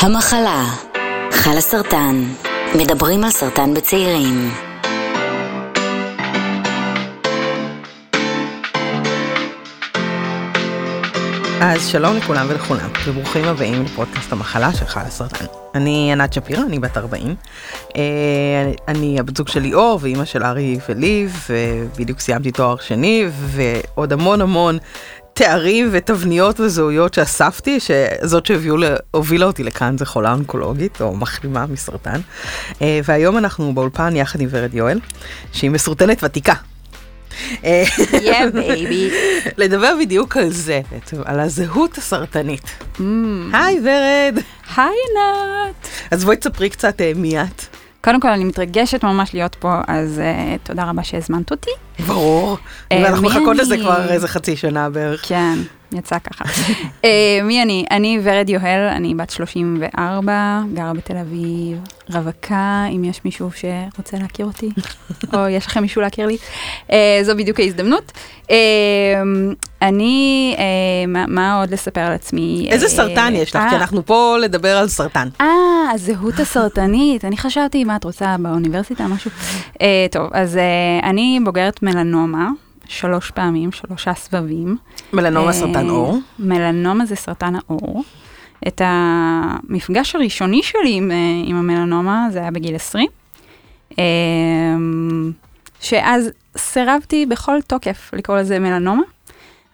המחלה, 0.00 0.64
חלה 1.30 1.60
סרטן, 1.60 2.24
מדברים 2.74 3.24
על 3.24 3.30
סרטן 3.30 3.74
בצעירים. 3.74 4.50
אז 11.60 11.86
שלום 11.86 12.16
לכולם 12.16 12.46
ולכולם, 12.48 12.90
וברוכים 13.06 13.44
הבאים 13.44 13.84
לפודקאסט 13.84 14.32
המחלה 14.32 14.72
של 14.72 14.84
חלה 14.84 15.10
סרטן. 15.10 15.44
אני 15.74 16.12
ענת 16.12 16.32
שפירא, 16.32 16.62
אני 16.62 16.78
בת 16.78 16.96
40. 16.96 17.34
אה, 17.96 18.02
אני 18.88 19.20
הבת 19.20 19.36
זוג 19.36 19.48
של 19.48 19.60
ליאור 19.60 19.98
ואימא 20.02 20.24
של 20.24 20.42
ארי 20.42 20.78
וליב, 20.88 21.48
ובדיוק 21.50 22.20
סיימתי 22.20 22.52
תואר 22.52 22.76
שני, 22.76 23.26
ועוד 23.30 24.12
המון 24.12 24.40
המון 24.40 24.78
תארים 25.38 25.88
ותבניות 25.92 26.60
וזהויות 26.60 27.14
שאספתי, 27.14 27.78
שזאת 27.80 28.46
שהובילה 28.46 29.46
אותי 29.46 29.64
לכאן 29.64 29.98
זה 29.98 30.06
חולה 30.06 30.32
אונקולוגית, 30.32 31.00
או 31.00 31.16
מחלימה 31.16 31.66
מסרטן. 31.66 32.20
אה, 32.82 33.00
והיום 33.04 33.38
אנחנו 33.38 33.74
באולפן 33.74 34.16
יחד 34.16 34.40
עם 34.40 34.48
ורד 34.50 34.74
יואל, 34.74 35.00
שהיא 35.52 35.70
מסורטנת 35.70 36.24
ותיקה. 36.24 36.54
Baby. 38.52 39.14
לדבר 39.58 39.94
בדיוק 40.00 40.36
על 40.36 40.52
זה, 40.52 40.80
בעצם, 40.90 41.16
על 41.24 41.40
הזהות 41.40 41.98
הסרטנית. 41.98 42.70
היי 43.52 43.80
ורד. 43.80 44.38
היי 44.76 44.86
ענת. 44.86 45.88
אז 46.10 46.24
בואי 46.24 46.36
תספרי 46.36 46.70
קצת 46.70 47.00
אה, 47.00 47.12
מי 47.16 47.40
את. 47.40 47.62
קודם 48.04 48.20
כל, 48.20 48.28
אני 48.28 48.44
מתרגשת 48.44 49.04
ממש 49.04 49.34
להיות 49.34 49.54
פה, 49.54 49.80
אז 49.86 50.18
uh, 50.18 50.66
תודה 50.66 50.84
רבה 50.84 51.04
שהזמנת 51.04 51.50
אותי. 51.50 51.70
ברור. 52.06 52.58
אה, 52.92 53.00
ואנחנו 53.04 53.26
מחכות 53.26 53.56
לזה? 53.56 53.76
כבר 53.76 54.08
איזה 54.08 54.28
חצי 54.28 54.56
שנה 54.56 54.90
בערך. 54.90 55.28
כן, 55.28 55.58
יצא 55.92 56.18
ככה. 56.18 56.44
uh, 56.44 57.06
מי 57.48 57.62
אני? 57.62 57.84
אני 57.90 58.20
ורד 58.22 58.48
יוהל, 58.48 58.88
אני 58.88 59.14
בת 59.14 59.30
34, 59.30 60.62
גרה 60.74 60.92
בתל 60.94 61.16
אביב, 61.16 61.78
רווקה, 62.10 62.84
אם 62.96 63.04
יש 63.04 63.20
מישהו 63.24 63.50
שרוצה 63.50 64.16
להכיר 64.16 64.46
אותי, 64.46 64.68
או 65.34 65.48
יש 65.48 65.66
לכם 65.66 65.82
מישהו 65.82 66.02
להכיר 66.02 66.26
לי, 66.26 66.36
uh, 66.88 66.92
זו 67.22 67.36
בדיוק 67.36 67.60
ההזדמנות. 67.60 68.12
Uh, 68.46 68.50
אני, 69.82 70.54
uh, 70.56 70.60
מה, 71.08 71.24
מה 71.28 71.60
עוד 71.60 71.70
לספר 71.70 72.00
על 72.00 72.12
עצמי? 72.12 72.68
איזה 72.70 72.86
אה, 72.86 72.90
סרטן 72.90 73.32
יש 73.36 73.56
לך? 73.56 73.62
כי 73.68 73.74
אה, 73.74 73.80
אנחנו 73.80 74.06
פה 74.06 74.36
לדבר 74.40 74.76
על 74.76 74.88
סרטן. 74.88 75.28
אה, 75.40 75.46
הזהות 75.94 76.40
הסרטנית. 76.40 77.24
אני 77.24 77.36
חשבתי, 77.36 77.84
מה 77.84 77.96
את 77.96 78.04
רוצה 78.04 78.36
באוניברסיטה, 78.38 79.06
משהו? 79.06 79.30
אה, 79.82 80.06
טוב, 80.10 80.28
אז 80.32 80.56
אה, 80.56 81.08
אני 81.10 81.40
בוגרת 81.44 81.82
מלנומה, 81.82 82.48
שלוש 82.88 83.30
פעמים, 83.30 83.72
שלושה 83.72 84.14
סבבים. 84.14 84.76
מלנומה 85.12 85.46
אה, 85.46 85.52
סרטן 85.52 85.88
עור. 85.88 86.18
מלנומה 86.38 87.06
זה 87.06 87.16
סרטן 87.16 87.54
העור. 87.54 88.04
את 88.68 88.82
המפגש 88.84 90.16
הראשוני 90.16 90.62
שלי 90.62 90.92
עם, 90.92 91.10
אה, 91.10 91.16
עם 91.44 91.56
המלנומה, 91.56 92.28
זה 92.32 92.38
היה 92.38 92.50
בגיל 92.50 92.74
20. 92.74 93.08
אה, 93.98 94.04
שאז 95.80 96.30
סירבתי 96.56 97.26
בכל 97.26 97.60
תוקף 97.66 98.10
לקרוא 98.12 98.38
לזה 98.38 98.58
מלנומה. 98.58 99.02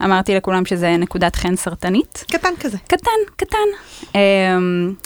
אמרתי 0.05 0.35
לכולם 0.35 0.65
שזה 0.65 0.97
נקודת 0.97 1.37
חן 1.37 1.57
סרטנית. 1.57 2.25
קטן 2.33 2.57
כזה. 2.61 2.79
קטן, 2.79 3.11
קטן. 3.37 4.19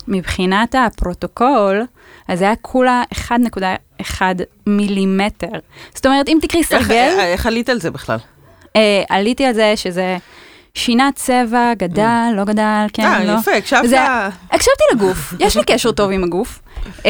מבחינת 0.09 0.75
הפרוטוקול, 0.75 1.83
אז 2.29 2.39
זה 2.39 2.45
היה 2.45 2.56
כולה 2.56 3.03
1.1 3.12 3.62
מילימטר. 4.66 5.46
זאת 5.94 6.06
אומרת, 6.06 6.28
אם 6.28 6.38
תקראי 6.42 6.62
איך- 6.62 6.68
סרגל, 6.70 6.94
אה, 7.18 7.32
איך 7.32 7.46
עלית 7.46 7.68
על 7.68 7.80
זה 7.80 7.91
בכלל? 7.91 8.16
uh, 8.66 8.70
עליתי 9.08 9.44
על 9.44 9.52
זה 9.52 9.72
שזה 9.77 10.16
שינה 10.74 11.10
צבע, 11.14 11.72
גדל, 11.78 12.28
לא 12.36 12.44
גדל, 12.44 12.86
כן, 12.92 13.02
אה, 13.02 13.24
לא. 13.24 13.32
יפה, 13.40 13.52
הקשבת. 13.55 13.88
זה- 13.88 14.06
הקשבתי 14.50 14.82
לגוף, 14.94 15.34
יש 15.40 15.56
לי 15.56 15.62
קשר 15.66 15.92
טוב 15.92 16.10
עם 16.10 16.24
הגוף. 16.24 16.58
Uh, 16.98 17.02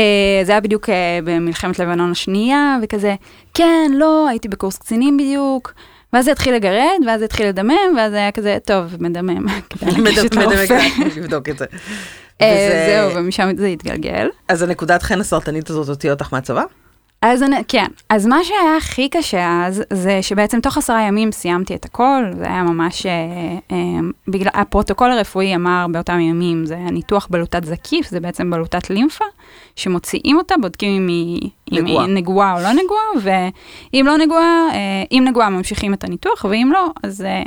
זה 0.44 0.52
היה 0.52 0.60
בדיוק 0.60 0.88
uh, 0.88 0.92
במלחמת 1.24 1.78
לבנון 1.78 2.10
השנייה, 2.10 2.76
וכזה, 2.82 3.14
כן, 3.54 3.90
לא, 3.94 4.28
הייתי 4.28 4.48
בקורס 4.48 4.76
קצינים 4.78 5.16
בדיוק. 5.16 5.72
ואז 6.12 6.24
זה 6.24 6.32
התחיל 6.32 6.54
לגרד, 6.54 6.98
ואז 7.06 7.18
זה 7.18 7.24
התחיל 7.24 7.46
לדמם, 7.48 7.74
ואז 7.96 8.10
זה 8.12 8.16
היה 8.16 8.32
כזה, 8.32 8.58
טוב, 8.66 8.84
מדמם, 9.00 9.46
כדאי 9.70 9.90
לגשת 10.00 10.34
מדמק, 10.34 10.52
לרופא. 10.52 10.88
לבדוק 11.16 11.48
את 11.48 11.58
זה. 11.58 11.64
אה, 12.40 12.86
זהו, 12.88 13.14
ומשם 13.14 13.50
זה 13.56 13.66
התגלגל. 13.66 14.28
אז 14.48 14.62
הנקודת 14.62 15.02
חן 15.02 15.20
הסרטנית 15.20 15.70
הזאת 15.70 15.88
הוציאה 15.88 16.12
אותך 16.12 16.32
מהצבא? 16.32 16.62
אז 17.22 17.42
אני, 17.42 17.56
כן, 17.68 17.86
אז 18.08 18.26
מה 18.26 18.44
שהיה 18.44 18.76
הכי 18.76 19.08
קשה 19.08 19.66
אז, 19.66 19.82
זה 19.92 20.22
שבעצם 20.22 20.60
תוך 20.60 20.78
עשרה 20.78 21.02
ימים 21.02 21.32
סיימתי 21.32 21.74
את 21.74 21.84
הכל, 21.84 22.24
זה 22.38 22.44
היה 22.44 22.62
ממש, 22.62 23.06
אה, 23.06 23.12
אה, 23.72 23.76
בגלל, 24.28 24.50
הפרוטוקול 24.54 25.10
הרפואי 25.10 25.54
אמר 25.54 25.86
באותם 25.90 26.20
ימים, 26.20 26.66
זה 26.66 26.76
ניתוח 26.76 27.26
בלוטת 27.30 27.64
זקיף, 27.64 28.08
זה 28.08 28.20
בעצם 28.20 28.50
בלוטת 28.50 28.90
לימפה, 28.90 29.24
שמוציאים 29.76 30.36
אותה, 30.36 30.54
בודקים 30.60 31.02
אם 31.02 31.08
היא, 31.08 31.50
אם 31.72 31.84
נגועה. 31.84 32.04
היא 32.04 32.14
נגועה 32.14 32.54
או 32.54 32.62
לא 32.62 32.72
נגועה, 32.72 33.06
ואם 33.92 34.04
לא 34.06 34.16
נגועה, 34.16 34.68
אה, 34.72 35.04
אם 35.12 35.24
נגועה 35.28 35.50
ממשיכים 35.50 35.94
את 35.94 36.04
הניתוח, 36.04 36.44
ואם 36.44 36.70
לא, 36.72 36.86
אז 37.02 37.22
אה, 37.22 37.42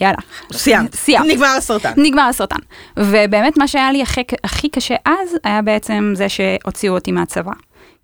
יאללה. 0.00 0.18
סיימת. 0.52 0.94
סיימת. 1.04 1.26
נגמר 1.30 1.54
הסרטן. 1.58 1.92
נגמר 1.96 2.22
הסרטן. 2.22 2.56
ובאמת 2.96 3.58
מה 3.58 3.68
שהיה 3.68 3.92
לי 3.92 4.02
הכי, 4.02 4.22
הכי 4.44 4.68
קשה 4.68 4.94
אז, 5.04 5.36
היה 5.44 5.62
בעצם 5.62 6.12
זה 6.16 6.28
שהוציאו 6.28 6.94
אותי 6.94 7.12
מהצבא. 7.12 7.52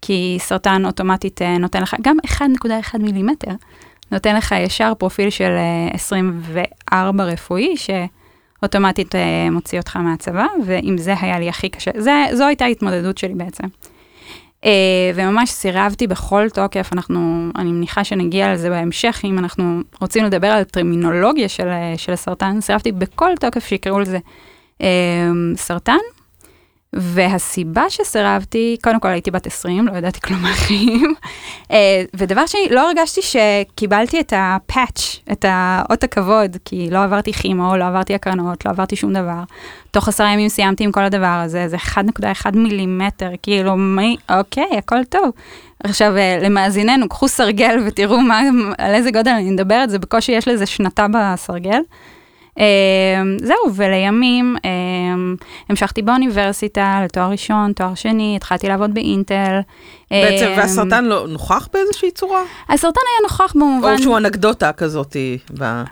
כי 0.03 0.37
סרטן 0.41 0.87
אוטומטית 0.87 1.43
אה, 1.43 1.59
נותן 1.59 1.83
לך, 1.83 1.97
גם 2.03 2.17
1.1 2.27 2.99
מילימטר, 2.99 3.51
נותן 4.12 4.37
לך 4.37 4.55
ישר 4.59 4.93
פרופיל 4.99 5.31
של 5.31 5.51
אה, 5.51 5.95
24 5.95 7.25
רפואי, 7.25 7.75
שאוטומטית 7.77 9.15
אה, 9.15 9.51
מוציא 9.51 9.78
אותך 9.78 9.97
מהצבא, 9.97 10.47
ועם 10.67 10.99
זה 10.99 11.15
היה 11.21 11.39
לי 11.39 11.49
הכי 11.49 11.69
קשה. 11.69 11.91
זה, 11.97 12.25
זו 12.33 12.47
הייתה 12.47 12.65
ההתמודדות 12.65 13.19
שלי 13.19 13.34
בעצם. 13.34 13.65
אה, 14.65 15.10
וממש 15.15 15.50
סירבתי 15.50 16.06
בכל 16.06 16.50
תוקף, 16.50 16.88
אנחנו, 16.93 17.48
אני 17.56 17.72
מניחה 17.72 18.04
שנגיע 18.04 18.53
לזה 18.53 18.71
בהמשך, 18.71 19.21
אם 19.25 19.38
אנחנו 19.38 19.81
רוצים 20.00 20.25
לדבר 20.25 20.47
על 20.47 20.65
טרמינולוגיה 20.65 21.48
של, 21.48 21.69
אה, 21.69 21.94
של 21.97 22.12
הסרטן, 22.12 22.60
סירבתי 22.60 22.93
בכל 22.93 23.31
תוקף 23.41 23.66
שיקראו 23.66 24.00
לזה 24.00 24.19
אה, 24.82 25.31
סרטן. 25.56 25.98
והסיבה 26.93 27.91
שסירבתי, 27.91 28.77
קודם 28.83 29.01
כל 29.01 29.09
הייתי 29.09 29.31
בת 29.31 29.47
20, 29.47 29.89
לא 29.89 29.97
ידעתי 29.99 30.21
כלום 30.21 30.43
מהחיים. 30.43 31.15
אה, 31.71 32.03
ודבר 32.15 32.47
שני, 32.47 32.69
לא 32.71 32.87
הרגשתי 32.87 33.21
שקיבלתי 33.23 34.21
את 34.21 34.33
הפאץ', 34.37 35.17
את 35.33 35.45
האות 35.49 36.05
הכבוד, 36.05 36.56
כי 36.65 36.91
לא 36.91 37.03
עברתי 37.03 37.33
כימו, 37.33 37.77
לא 37.77 37.84
עברתי 37.84 38.15
הקרנות, 38.15 38.65
לא 38.65 38.71
עברתי 38.71 38.97
שום 38.97 39.12
דבר. 39.12 39.43
תוך 39.91 40.09
עשרה 40.09 40.33
ימים 40.33 40.49
סיימתי 40.49 40.84
עם 40.84 40.93
כל 40.93 41.05
הדבר 41.05 41.41
הזה, 41.45 41.69
זה 41.69 41.77
1.1 41.77 42.51
מילימטר, 42.55 43.31
כאילו, 43.43 43.77
מי, 43.77 44.17
אוקיי, 44.31 44.78
הכל 44.78 45.05
טוב. 45.05 45.31
עכשיו, 45.84 46.17
אה, 46.17 46.39
למאזיננו, 46.43 47.09
קחו 47.09 47.28
סרגל 47.28 47.83
ותראו 47.87 48.21
מה, 48.21 48.41
על 48.78 48.95
איזה 48.95 49.11
גודל 49.11 49.31
אני 49.31 49.51
מדברת, 49.51 49.91
זה 49.91 49.99
בקושי 49.99 50.33
יש 50.33 50.49
לזה 50.49 50.67
שנתה 50.67 51.07
בסרגל. 51.12 51.81
Um, 52.60 52.62
זהו, 53.44 53.56
ולימים 53.75 54.56
um, 54.59 55.44
המשכתי 55.69 56.03
באוניברסיטה 56.03 57.00
לתואר 57.04 57.31
ראשון, 57.31 57.72
תואר 57.72 57.94
שני, 57.94 58.32
התחלתי 58.37 58.69
לעבוד 58.69 58.94
באינטל. 58.94 59.60
בעצם, 60.10 60.47
um, 60.54 60.59
והסרטן 60.59 61.04
לא 61.04 61.26
נוכח 61.28 61.69
באיזושהי 61.72 62.10
צורה? 62.10 62.43
הסרטן 62.69 63.00
היה 63.12 63.22
נוכח 63.31 63.53
במובן, 63.54 63.93
או 63.93 64.03
שהוא 64.03 64.16
אנקדוטה 64.16 64.72
כזאת? 64.72 65.16
ב- 65.59 65.82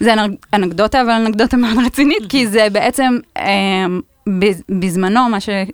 זה 0.00 0.12
אנ- 0.12 0.34
אנקדוטה, 0.54 1.00
אבל 1.00 1.10
אנקדוטה 1.10 1.56
מאוד 1.56 1.76
רצינית, 1.86 2.22
כי 2.28 2.46
זה 2.46 2.66
בעצם, 2.72 3.18
בז- 4.28 4.62
בזמנו, 4.68 5.20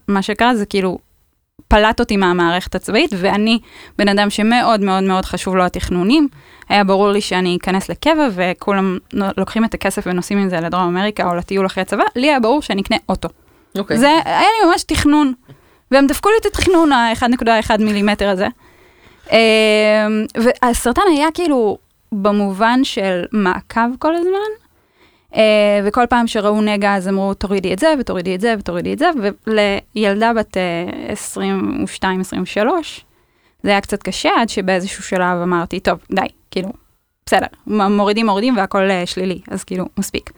מה 0.08 0.22
שקרה 0.22 0.54
זה 0.56 0.66
כאילו, 0.66 0.98
פלט 1.69 2.00
אותי 2.00 2.16
מהמערכת 2.16 2.75
הצבאית, 2.75 3.10
ואני 3.16 3.59
בן 3.98 4.09
אדם 4.09 4.31
שמאוד 4.31 4.81
מאוד 4.81 5.03
מאוד 5.03 5.25
חשוב 5.25 5.56
לו 5.56 5.65
התכנונים. 5.65 6.28
היה 6.69 6.84
ברור 6.84 7.10
לי 7.10 7.21
שאני 7.21 7.59
אכנס 7.60 7.88
לקבע, 7.88 8.28
וכולם 8.32 8.98
לוקחים 9.37 9.65
את 9.65 9.75
הכסף 9.75 10.03
ונוסעים 10.06 10.38
עם 10.38 10.48
זה 10.48 10.60
לדרום 10.60 10.82
אמריקה 10.82 11.30
או 11.30 11.34
לטיול 11.34 11.66
אחרי 11.66 11.83
הצבא, 11.83 12.04
לי 12.16 12.30
היה 12.30 12.41
ברור 12.41 12.62
שאני 12.62 12.83
אקנה 12.83 12.97
אוטו. 13.09 13.28
אוקיי. 13.78 13.98
זה 13.98 14.09
היה 14.24 14.41
לי 14.41 14.71
ממש 14.71 14.83
תכנון, 14.83 15.33
והם 15.91 16.07
דפקו 16.07 16.28
לי 16.28 16.34
את 16.41 16.47
התכנון 16.47 16.92
ה-1.1 16.92 17.83
מילימטר 17.83 18.28
הזה. 18.28 18.47
אמ, 19.33 19.36
והסרטן 20.36 21.03
היה 21.10 21.28
כאילו 21.34 21.78
במובן 22.13 22.84
של 22.84 23.24
מעקב 23.33 23.97
כל 23.98 24.15
הזמן, 24.15 24.59
וכל 25.84 26.06
פעם 26.10 26.27
שראו 26.27 26.60
נגע 26.60 26.94
אז 26.94 27.09
אמרו 27.09 27.34
תורידי 27.34 27.72
את 27.72 27.78
זה 27.78 27.94
ותורידי 27.98 28.34
את 28.34 28.41
זה 28.41 28.54
ותורידי 28.59 28.92
את 28.92 28.98
זה, 28.98 29.10
ולילדה 29.47 30.32
בת 30.32 30.56
אה, 30.56 31.12
22-23 32.00 32.06
זה 33.62 33.71
היה 33.71 33.80
קצת 33.80 34.03
קשה 34.03 34.30
עד 34.41 34.48
שבאיזשהו 34.48 35.03
שלב 35.03 35.38
אמרתי 35.42 35.80
טוב 35.80 35.98
די, 36.12 36.21
כאילו 36.50 36.68
בסדר, 37.27 37.47
מורידים 37.66 38.27
מורידים 38.27 38.56
והכל 38.56 38.91
אה, 38.91 39.06
שלילי, 39.06 39.41
אז 39.48 39.65
כאילו 39.65 39.84
מספיק. 39.98 40.30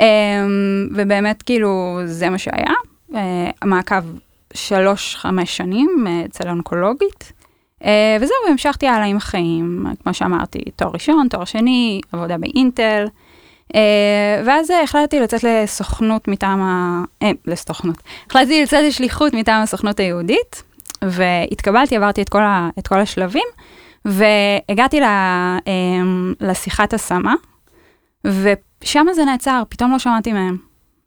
אמ, 0.00 0.88
ובאמת 0.94 1.42
כאילו 1.42 2.00
זה 2.04 2.30
מה 2.30 2.38
שהיה, 2.38 2.74
אה, 3.14 3.50
מעקב 3.64 4.04
שלוש-חמש 4.54 5.56
שנים 5.56 6.04
אה, 6.06 6.24
אצל 6.24 6.48
אונקולוגית. 6.48 7.32
אה, 7.84 8.16
וזהו, 8.20 8.36
והמשכתי 8.46 8.86
הלאה 8.86 9.04
עם 9.04 9.16
החיים, 9.16 9.86
כמו 10.02 10.14
שאמרתי, 10.14 10.58
תואר 10.76 10.90
ראשון, 10.90 11.28
תואר 11.28 11.44
שני, 11.44 12.00
עבודה 12.12 12.38
באינטל. 12.38 13.06
אה, 13.74 14.42
ואז 14.46 14.70
אה, 14.70 14.82
החלטתי 14.82 15.20
לצאת 15.20 15.44
לסוכנות 15.44 16.28
מטעם 16.28 16.62
ה... 16.62 17.02
אה, 17.22 17.30
לסוכנות. 17.46 17.96
החלטתי 18.26 18.62
לצאת 18.62 18.84
לשליחות 18.84 19.34
מטעם 19.34 19.62
הסוכנות 19.62 20.00
היהודית, 20.00 20.62
והתקבלתי, 21.02 21.96
עברתי 21.96 22.22
את 22.22 22.28
כל, 22.28 22.42
ה, 22.42 22.68
את 22.78 22.88
כל 22.88 23.00
השלבים, 23.00 23.46
והגעתי 24.04 25.00
ל, 25.00 25.04
אה, 25.04 25.62
לשיחת 26.40 26.94
השמה, 26.94 27.34
ושם 28.24 29.06
זה 29.12 29.24
נעצר, 29.24 29.62
פתאום 29.68 29.92
לא 29.92 29.98
שמעתי 29.98 30.32
מהם. 30.32 30.56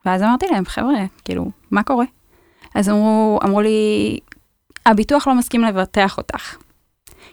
ואז 0.05 0.23
אמרתי 0.23 0.45
להם, 0.51 0.65
חבר'ה, 0.65 1.05
כאילו, 1.25 1.51
מה 1.71 1.83
קורה? 1.83 2.05
אז 2.75 2.89
אמרו, 2.89 3.39
אמרו 3.43 3.61
לי, 3.61 4.19
הביטוח 4.85 5.27
לא 5.27 5.35
מסכים 5.35 5.61
לבטח 5.61 6.17
אותך. 6.17 6.55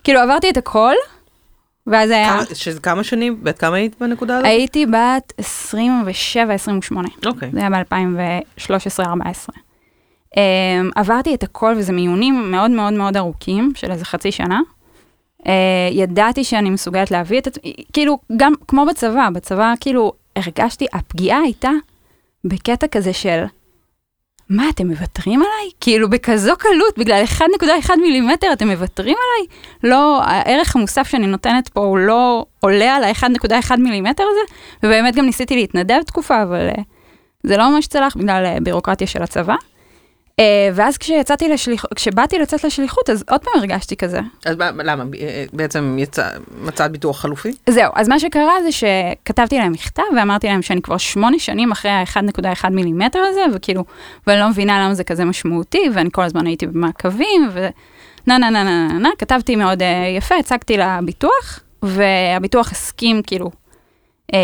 כאילו, 0.05 0.21
עברתי 0.21 0.51
את 0.51 0.57
הכל, 0.57 0.95
ואז 1.87 2.11
היה... 2.11 2.39
שזה 2.55 2.81
כמה 2.81 3.05
שנים? 3.05 3.41
בת 3.43 3.59
כמה 3.59 3.77
היית 3.77 3.97
בנקודה 4.01 4.35
הזאת? 4.37 4.47
הייתי 4.47 4.87
בת 4.87 5.33
27-28. 6.93 6.97
אוקיי. 7.27 7.51
זה 7.53 7.61
היה 7.61 7.71
ב-2013-2014. 7.71 9.03
Um, 10.35 10.37
עברתי 10.97 11.35
את 11.35 11.43
הכל, 11.43 11.75
וזה 11.77 11.93
מיונים 11.93 12.51
מאוד 12.51 12.71
מאוד 12.71 12.93
מאוד 12.93 13.17
ארוכים, 13.17 13.73
של 13.75 13.91
איזה 13.91 14.05
חצי 14.05 14.33
שנה. 14.33 14.61
Uh, 15.43 15.47
ידעתי 15.91 16.45
שאני 16.45 16.71
מסוגלת 16.71 17.11
להביא 17.11 17.41
את 17.41 17.47
עצמי, 17.47 17.75
כאילו, 17.93 18.19
גם 18.37 18.53
כמו 18.69 18.87
בצבא, 18.87 19.29
בצבא 19.33 19.73
כאילו 19.81 20.13
הרגשתי, 20.37 20.87
הפגיעה 20.93 21.41
הייתה 21.41 21.71
בקטע 22.45 22.87
כזה 22.87 23.13
של, 23.13 23.45
מה, 24.51 24.69
אתם 24.69 24.87
מוותרים 24.87 25.41
עליי? 25.41 25.71
כאילו, 25.81 26.11
בכזו 26.11 26.53
קלות, 26.59 26.99
בגלל 26.99 27.25
1.1 27.39 27.97
מילימטר 28.01 28.53
אתם 28.53 28.69
מוותרים 28.69 29.17
עליי? 29.17 29.59
לא, 29.83 30.23
הערך 30.23 30.77
המוסף 30.77 31.09
שאני 31.09 31.27
נותנת 31.27 31.69
פה 31.69 31.81
הוא 31.81 31.99
לא 31.99 32.47
עולה 32.61 32.97
על 32.97 33.05
ה-1.1 33.05 33.77
מילימטר 33.79 34.25
הזה, 34.31 34.55
ובאמת 34.83 35.15
גם 35.15 35.27
ניסיתי 35.27 35.57
להתנדב 35.57 36.03
תקופה, 36.03 36.43
אבל 36.43 36.69
uh, 36.69 36.81
זה 37.43 37.57
לא 37.57 37.71
ממש 37.71 37.87
צלח 37.87 38.17
בגלל 38.17 38.57
uh, 38.57 38.61
בירוקרטיה 38.61 39.07
של 39.07 39.23
הצבא. 39.23 39.55
Uh, 40.41 40.45
ואז 40.75 40.99
כשיצאתי 40.99 41.49
לשליחות, 41.49 41.95
כשבאתי 41.95 42.39
לצאת 42.39 42.65
לשליחות, 42.65 43.11
אז 43.11 43.25
עוד 43.31 43.41
פעם 43.41 43.53
הרגשתי 43.57 43.97
כזה. 43.97 44.21
אז 44.47 44.57
מה- 44.57 44.71
למה? 44.85 45.05
אה, 45.21 45.45
בעצם 45.53 45.97
יצא, 45.99 46.29
מצאת 46.61 46.91
ביטוח 46.91 47.21
חלופי? 47.21 47.53
זהו, 47.69 47.93
אז 47.95 48.09
מה 48.09 48.19
שקרה 48.19 48.53
זה 48.63 48.73
שכתבתי 48.73 49.59
להם 49.59 49.73
מכתב 49.73 50.03
ואמרתי 50.17 50.47
להם 50.47 50.63
שאני 50.63 50.83
כבר 50.83 50.97
שמונה 50.99 51.39
שנים 51.39 51.73
אחרי 51.73 51.91
ה-1.1 51.91 52.69
מילימטר 52.71 53.19
הזה, 53.19 53.41
וכאילו, 53.55 53.85
ואני 54.27 54.41
לא 54.41 54.49
מבינה 54.49 54.85
למה 54.85 54.95
זה 54.95 55.05
כזה 55.05 55.25
משמעותי, 55.25 55.83
ואני 55.95 56.09
כל 56.13 56.23
הזמן 56.23 56.47
הייתי 56.47 56.67
במעקבים, 56.67 57.49
ו... 57.53 57.69
נה 58.27 58.39
נה 58.39 58.51
נה 58.51 58.65
נה 58.65 58.89
נה 58.89 58.99
נה, 58.99 59.11
כתבתי 59.19 59.57
מאוד 59.57 59.83
uh, 59.83 59.85
יפה, 60.17 60.35
הצגתי 60.35 60.77
לביטוח, 60.77 61.61
והביטוח 61.83 62.73
הסכים 62.73 63.23
כאילו 63.27 63.51
uh, 64.33 64.35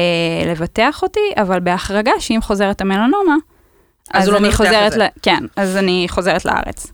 לבטח 0.47 1.03
אותי, 1.03 1.21
אבל 1.37 1.61
בהחרגה 1.61 2.13
שאם 2.19 2.39
חוזרת 2.43 2.81
המלנומה, 2.81 3.35
אז 4.15 4.29
הוא 4.29 4.33
לא 4.33 4.39
אני 4.39 4.53
חוזרת, 4.53 4.87
את 4.87 4.93
זה. 4.93 4.99
ל... 4.99 5.07
כן, 5.23 5.45
אז 5.57 5.77
אני 5.77 6.07
חוזרת 6.09 6.45
לארץ. 6.45 6.93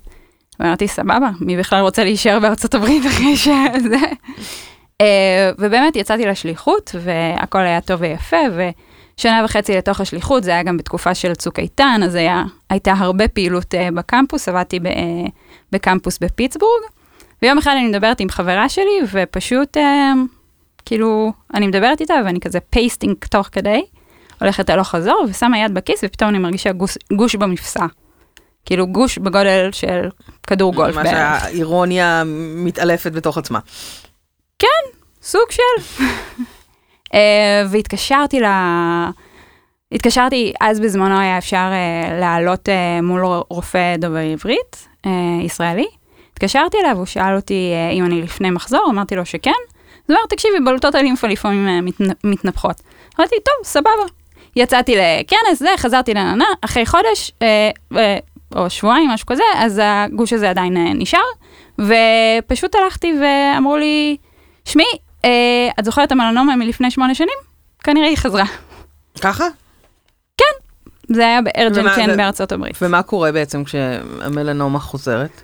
ואמרתי, 0.61 0.89
סבבה, 0.89 1.31
מי 1.41 1.57
בכלל 1.57 1.81
רוצה 1.81 2.05
להישאר 2.05 2.41
בארצות 2.41 2.75
הברית 2.75 3.07
אחרי 3.11 3.37
שזה? 3.37 4.07
אה, 5.01 5.51
ובאמת 5.59 5.97
יצאתי 5.97 6.27
לשליחות, 6.27 6.95
והכל 7.01 7.59
היה 7.59 7.81
טוב 7.81 8.01
ויפה, 8.01 8.37
ושנה 9.17 9.43
וחצי 9.45 9.77
לתוך 9.77 10.01
השליחות, 10.01 10.45
זה 10.45 10.51
היה 10.51 10.63
גם 10.63 10.77
בתקופה 10.77 11.15
של 11.15 11.35
צוק 11.35 11.59
איתן, 11.59 12.01
אז 12.05 12.15
היה, 12.15 12.45
הייתה 12.71 12.93
הרבה 12.97 13.29
פעילות 13.29 13.75
אה, 13.75 13.89
בקמפוס, 13.95 14.49
עבדתי 14.49 14.81
ב, 14.81 14.87
אה, 14.87 14.93
בקמפוס 15.73 16.19
בפיטסבורג, 16.19 16.83
ויום 17.43 17.59
אחד 17.59 17.73
אני 17.79 17.89
מדברת 17.89 18.21
עם 18.21 18.29
חברה 18.29 18.69
שלי, 18.69 19.01
ופשוט, 19.13 19.77
כאילו, 20.85 21.33
אני 21.55 21.67
מדברת 21.67 22.01
איתה, 22.01 22.15
ואני 22.25 22.41
כזה 22.41 22.61
pacing 22.61 23.17
תוך 23.31 23.49
כדי, 23.53 23.83
הולכת 24.41 24.71
הלוך 24.71 24.89
חזור, 24.89 25.27
ושמה 25.29 25.59
יד 25.59 25.75
בכיס, 25.75 26.01
ופתאום 26.05 26.31
אני 26.31 26.39
מרגישה 26.39 26.73
גוש, 26.73 26.99
גוש 27.13 27.37
במפשעה. 27.37 27.87
כאילו 28.65 28.87
גוש 28.87 29.19
בגודל 29.19 29.69
של 29.73 30.09
כדור 30.47 30.75
גולף 30.75 30.95
מה. 30.95 31.05
שהאירוניה 31.05 32.23
מתעלפת 32.57 33.13
בתוך 33.13 33.39
עצמה. 33.39 33.59
סוג 35.27 35.51
של. 35.51 36.05
אה, 37.15 37.63
והתקשרתי 37.71 38.41
ל... 38.41 38.45
התקשרתי, 39.93 40.53
אז 40.61 40.81
בזמנו 40.81 41.21
היה 41.21 41.39
אפשר 41.39 41.71
אה, 41.71 42.13
לעלות 42.21 42.69
אה, 42.69 43.03
מול 43.03 43.25
רופא 43.49 43.97
דובר 43.99 44.19
עברית, 44.19 44.89
אה, 45.07 45.09
ישראלי. 45.43 45.87
התקשרתי 46.33 46.77
אליו, 46.85 46.97
הוא 46.97 47.07
שאל 47.07 47.37
אותי 47.37 47.73
uh, 47.73 47.95
אם 47.95 48.05
אני 48.05 48.23
לפני 48.23 48.51
מחזור, 48.51 48.87
אמרתי 48.91 49.17
לו 49.17 49.27
שכן. 49.27 49.51
אז 49.51 50.11
הוא 50.11 50.17
אמר, 50.17 50.27
תקשיבי, 50.29 50.61
בלוטות 50.65 50.95
הלימפה 50.95 51.27
לפעמים 51.27 51.67
uh, 51.67 51.83
מתנ... 51.83 52.05
מתנפחות. 52.25 52.81
אמרתי, 53.19 53.35
טוב, 53.45 53.55
סבבה. 53.65 54.26
יצאתי 54.57 54.97
לכנס, 54.97 55.59
זה, 55.59 55.69
חזרתי 55.77 56.15
לננה, 56.15 56.45
אחרי 56.61 56.87
חודש, 56.87 57.31
uh, 57.31 57.95
uh, 57.95 57.97
או 58.57 58.71
שבועיים, 58.71 59.11
משהו 59.11 59.27
כזה, 59.27 59.43
אז 59.57 59.81
הגוש 59.85 60.33
הזה 60.33 60.51
עדיין 60.51 60.77
uh, 60.77 60.95
נשאר. 60.95 61.21
ופשוט 61.79 62.75
הלכתי 62.75 63.15
ואמרו 63.21 63.77
לי, 63.77 64.17
שמי, 64.65 64.85
אה, 65.25 65.69
את 65.81 65.85
זוכרת 65.85 66.07
את 66.07 66.13
המלנומה 66.13 66.57
מלפני 66.57 66.91
שמונה 66.91 67.15
שנים? 67.15 67.39
כנראה 67.85 68.09
היא 68.09 68.17
חזרה. 68.17 68.45
ככה? 69.21 69.45
זה 71.09 71.27
היה 71.27 71.43
בארג'ן 71.43 71.95
קן 71.95 72.11
ו- 72.11 72.17
בארצות 72.17 72.53
הברית. 72.53 72.77
ומה 72.83 73.03
קורה 73.03 73.33
בעצם 73.33 73.65
כשהמלנומה 73.65 74.79
חוזרת? 74.79 75.43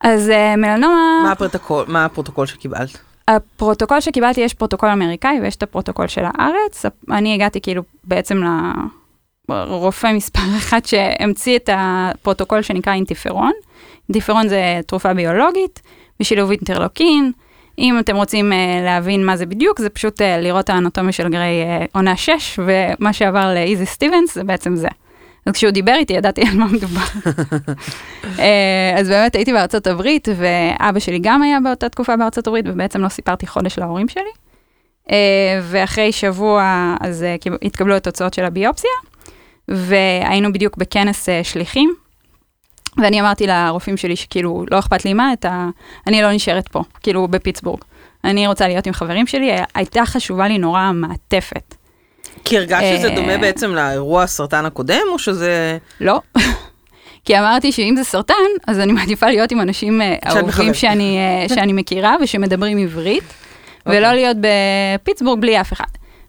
אז 0.00 0.30
אה, 0.30 0.56
מלנומה, 0.56 1.20
מה 1.22 1.32
הפרוטוקול, 1.32 1.84
מה 1.88 2.04
הפרוטוקול 2.04 2.46
שקיבלת? 2.46 2.98
הפרוטוקול 3.28 4.00
שקיבלתי, 4.00 4.40
יש 4.40 4.54
פרוטוקול 4.54 4.88
אמריקאי 4.88 5.40
ויש 5.42 5.56
את 5.56 5.62
הפרוטוקול 5.62 6.06
של 6.06 6.22
הארץ. 6.24 6.84
אני 7.10 7.34
הגעתי 7.34 7.60
כאילו 7.60 7.82
בעצם 8.04 8.42
לרופא 9.48 10.12
מספר 10.12 10.40
אחד 10.58 10.84
שהמציא 10.84 11.56
את 11.56 11.70
הפרוטוקול 11.72 12.62
שנקרא 12.62 12.92
אינטרפרון. 12.92 13.52
אינטרפרון 14.08 14.48
זה 14.48 14.80
תרופה 14.86 15.14
ביולוגית 15.14 15.82
בשילוב 16.20 16.50
אינטרלוקין. 16.50 17.32
אם 17.78 17.98
אתם 17.98 18.16
רוצים 18.16 18.52
אה, 18.52 18.84
להבין 18.84 19.26
מה 19.26 19.36
זה 19.36 19.46
בדיוק, 19.46 19.80
זה 19.80 19.90
פשוט 19.90 20.20
אה, 20.20 20.24
לראות 20.38 20.70
האנטומיה 20.70 21.12
של 21.12 21.28
גריי 21.28 21.62
אה, 21.62 21.86
עונה 21.92 22.16
6, 22.16 22.58
ומה 22.58 23.12
שעבר 23.12 23.54
לאיזי 23.54 23.86
סטיבנס 23.86 24.34
זה 24.34 24.44
בעצם 24.44 24.76
זה. 24.76 24.88
אז 25.46 25.52
כשהוא 25.52 25.70
דיבר 25.70 25.94
איתי 25.94 26.12
ידעתי 26.12 26.42
על 26.42 26.56
מה 26.56 26.66
מדובר. 26.66 27.00
אה, 28.38 28.94
אז 28.98 29.08
באמת 29.08 29.34
הייתי 29.34 29.52
בארצות 29.52 29.86
הברית, 29.86 30.28
ואבא 30.36 30.98
שלי 30.98 31.18
גם 31.22 31.42
היה 31.42 31.58
באותה 31.60 31.88
תקופה 31.88 32.16
בארצות 32.16 32.46
הברית, 32.46 32.64
ובעצם 32.68 33.00
לא 33.00 33.08
סיפרתי 33.08 33.46
חודש 33.46 33.78
להורים 33.78 34.08
שלי. 34.08 34.30
אה, 35.10 35.60
ואחרי 35.62 36.12
שבוע 36.12 36.94
אז 37.00 37.22
אה, 37.22 37.36
התקבלו 37.62 37.94
התוצאות 37.94 38.34
של 38.34 38.44
הביופסיה, 38.44 38.90
והיינו 39.68 40.52
בדיוק 40.52 40.76
בכנס 40.76 41.28
שליחים, 41.42 41.94
ואני 43.02 43.20
אמרתי 43.20 43.46
לרופאים 43.46 43.96
שלי 43.96 44.16
שכאילו, 44.16 44.64
לא 44.70 44.78
אכפת 44.78 45.04
לי 45.04 45.12
מה, 45.12 45.32
את 45.32 45.44
ה... 45.44 45.68
אני 46.06 46.22
לא 46.22 46.32
נשארת 46.32 46.68
פה, 46.68 46.82
כאילו 47.02 47.28
בפיטסבורג. 47.28 47.80
אני 48.24 48.46
רוצה 48.46 48.68
להיות 48.68 48.86
עם 48.86 48.92
חברים 48.92 49.26
שלי, 49.26 49.50
הייתה 49.74 50.06
חשובה 50.06 50.48
לי 50.48 50.58
נורא 50.58 50.80
המעטפת. 50.80 51.74
כי 52.44 52.58
הרגשת 52.58 52.98
שזה 52.98 53.08
אה, 53.08 53.14
דומה 53.14 53.38
בעצם 53.38 53.74
לאירוע 53.74 54.22
הסרטן 54.22 54.64
הקודם, 54.64 55.02
או 55.12 55.18
שזה... 55.18 55.78
לא. 56.00 56.20
כי 57.24 57.38
אמרתי 57.38 57.72
שאם 57.72 57.94
זה 57.96 58.04
סרטן, 58.04 58.34
אז 58.66 58.80
אני 58.80 58.92
מעדיפה 58.92 59.26
להיות 59.26 59.52
עם 59.52 59.60
אנשים 59.60 60.02
אה, 60.02 60.16
אהובים. 60.26 60.74
שאני, 60.74 61.18
אה, 61.18 61.48
שאני 61.54 61.72
מכירה 61.72 62.16
ושמדברים 62.22 62.78
עברית, 62.78 63.24
ולא 63.86 63.96
אוקיי. 63.96 64.12
להיות 64.12 64.36
בפיטסבורג 64.40 65.40
בלי 65.40 65.60
אף 65.60 65.72
אחד. 65.72 65.84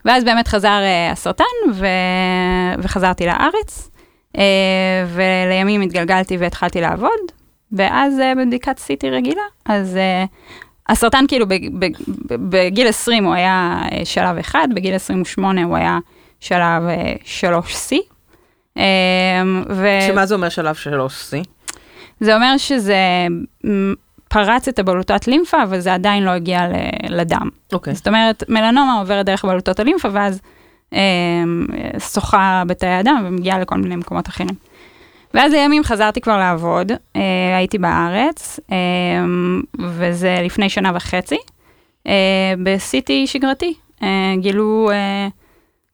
ואז 0.06 0.24
באמת 0.24 0.48
חזר 0.48 0.68
אה, 0.82 1.12
הסרטן, 1.12 1.44
ו... 1.74 1.88
וחזרתי 2.80 3.26
לארץ, 3.26 3.90
אה, 4.38 4.44
ולימים 5.14 5.82
התגלגלתי 5.82 6.38
והתחלתי 6.38 6.82
לעבוד, 6.82 7.20
ואז 7.72 8.20
אה, 8.20 8.34
בבדיקת 8.36 8.80
CT 8.80 9.08
רגילה, 9.12 9.42
אז 9.66 9.98
אה, 9.98 10.26
הסרטן 10.90 11.26
כאילו 11.28 11.48
בג- 11.48 11.70
בג- 11.80 11.98
בגיל 12.30 12.88
20 12.88 13.24
הוא 13.26 13.34
היה 13.34 13.82
אה, 13.92 14.06
שלב 14.06 14.38
אחד, 14.38 14.68
בגיל 14.76 14.96
28 14.96 15.64
הוא 15.64 15.76
היה 15.78 16.00
שלב 16.40 16.84
אה, 16.88 17.14
3C. 17.42 17.96
אה, 18.78 18.84
ו... 19.70 19.88
שמה 20.08 20.26
זה 20.26 20.36
אומר 20.36 20.50
שלב 20.50 20.76
שלוש 20.76 21.34
C? 21.34 21.38
זה 22.20 22.36
אומר 22.36 22.58
שזה 22.58 22.98
פרץ 24.28 24.68
את 24.68 24.80
הבלוטת 24.80 25.28
לימפה, 25.28 25.64
אבל 25.64 25.80
זה 25.80 25.94
עדיין 25.94 26.24
לא 26.24 26.32
הגיע 26.32 26.62
לדם. 27.10 27.50
אוקיי. 27.74 27.96
זאת 27.96 28.08
אומרת, 28.08 28.44
מלנומה 28.50 29.00
עוברת 29.00 29.26
דרך 29.26 29.46
בלוטות 29.46 29.80
הלימפה, 29.80 30.08
ואז 30.12 30.42
אה, 30.94 31.00
שוחה 32.14 32.64
בתאי 32.68 32.90
הדם 32.90 33.24
ומגיעה 33.28 33.60
לכל 33.60 33.78
מיני 33.78 33.96
מקומות 33.96 34.28
אחרים. 34.28 34.50
ואז 35.36 35.54
לימים 35.54 35.84
חזרתי 35.84 36.22
כבר 36.22 36.38
לעבוד, 36.38 36.92
אה, 37.16 37.58
הייתי 37.58 37.78
בארץ, 37.78 38.60
אה, 38.72 38.76
וזה 39.80 40.38
לפני 40.44 40.70
שנה 40.70 40.92
וחצי, 40.96 41.38
אה, 42.08 42.54
ב-CT 42.64 43.12
שגרתי, 43.26 43.74
אה, 44.04 44.34
גילו 44.40 44.90
אה, 44.92 45.28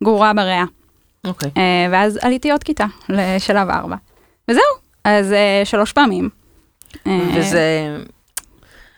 גרורה 0.04 0.34
בריאה. 0.34 0.64
אוקיי. 1.26 1.52
אה, 1.58 1.88
ואז 1.92 2.20
עליתי 2.22 2.52
עוד 2.52 2.64
כיתה 2.64 2.86
לשלב 3.10 3.70
4. 3.70 3.96
וזהו, 4.48 4.64
אז 5.04 5.34
אה, 5.34 5.62
שלוש 5.66 5.92
פעמים. 5.94 6.30
אה, 7.08 7.20
וזה... 7.36 7.98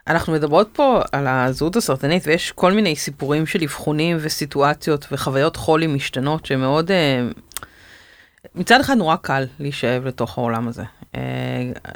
אנחנו 0.08 0.34
מדברות 0.34 0.70
פה 0.74 1.02
על 1.12 1.28
הזהות 1.28 1.76
הסרטנית 1.76 2.24
ויש 2.28 2.52
כל 2.52 2.72
מיני 2.72 2.96
סיפורים 2.96 3.46
של 3.46 3.64
אבחונים 3.64 4.18
וסיטואציות 4.20 5.08
וחוויות 5.12 5.56
חולי 5.56 5.88
משתנות 5.88 6.46
שמאוד, 6.46 6.92
אה, 6.92 7.28
מצד 8.56 8.80
אחד 8.80 8.98
נורא 8.98 9.16
קל 9.16 9.46
להישאב 9.60 10.06
לתוך 10.06 10.38
העולם 10.38 10.68
הזה. 10.68 10.84
אה, 11.16 11.22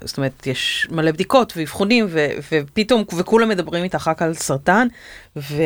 זאת 0.04 0.18
אומרת, 0.18 0.48
יש 0.48 0.88
מלא 0.92 1.12
בדיקות 1.12 1.54
ואבחונים 1.58 2.06
ו- 2.10 2.28
ופתאום, 2.52 3.04
וכולם 3.18 3.50
מדברים 3.50 3.84
איתך 3.84 4.08
רק 4.08 4.22
על 4.22 4.34
סרטן, 4.34 4.88
ו... 5.36 5.64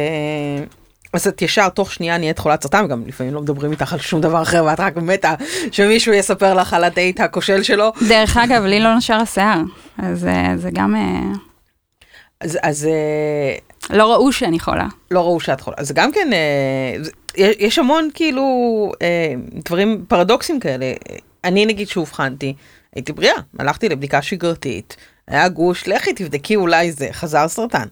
אז 1.13 1.27
את 1.27 1.41
ישר 1.41 1.69
תוך 1.69 1.91
שנייה 1.91 2.17
נהיית 2.17 2.39
חולת 2.39 2.63
סרטן, 2.63 2.85
וגם 2.85 3.03
לפעמים 3.07 3.33
לא 3.33 3.41
מדברים 3.41 3.71
איתך 3.71 3.93
על 3.93 3.99
שום 3.99 4.21
דבר 4.21 4.41
אחר, 4.41 4.63
ואת 4.65 4.79
רק 4.79 4.95
מתה 4.95 5.35
שמישהו 5.71 6.13
יספר 6.13 6.53
לך 6.53 6.73
על 6.73 6.83
הדייט 6.83 7.19
הכושל 7.19 7.63
שלו. 7.63 7.91
דרך 8.09 8.37
אגב, 8.37 8.63
לי 8.63 8.79
לא 8.79 8.95
נשר 8.95 9.13
השיער, 9.13 9.61
אז 9.97 10.25
אה, 10.25 10.57
זה 10.57 10.69
גם... 10.73 10.95
אה, 10.95 11.21
אז, 12.41 12.57
אז 12.63 12.89
לא 13.89 14.13
ראו 14.13 14.31
שאני 14.31 14.59
חולה. 14.59 14.87
לא 15.11 15.19
ראו 15.19 15.39
שאת 15.39 15.61
חולה. 15.61 15.77
אז 15.79 15.91
גם 15.91 16.11
כן, 16.11 16.29
יש 17.37 17.79
המון 17.79 18.09
כאילו 18.13 18.45
אה, 19.01 19.33
דברים 19.65 20.05
פרדוקסים 20.07 20.59
כאלה. 20.59 20.93
אני 21.43 21.65
נגיד 21.65 21.87
שאובחנתי, 21.87 22.53
הייתי 22.95 23.13
בריאה, 23.13 23.35
הלכתי 23.59 23.89
לבדיקה 23.89 24.21
שגרתית, 24.21 24.97
היה 25.27 25.49
גוש, 25.49 25.87
לכי 25.87 26.13
תבדקי 26.13 26.55
אולי 26.55 26.91
זה, 26.91 27.07
חזר 27.11 27.47
סרטן. 27.47 27.87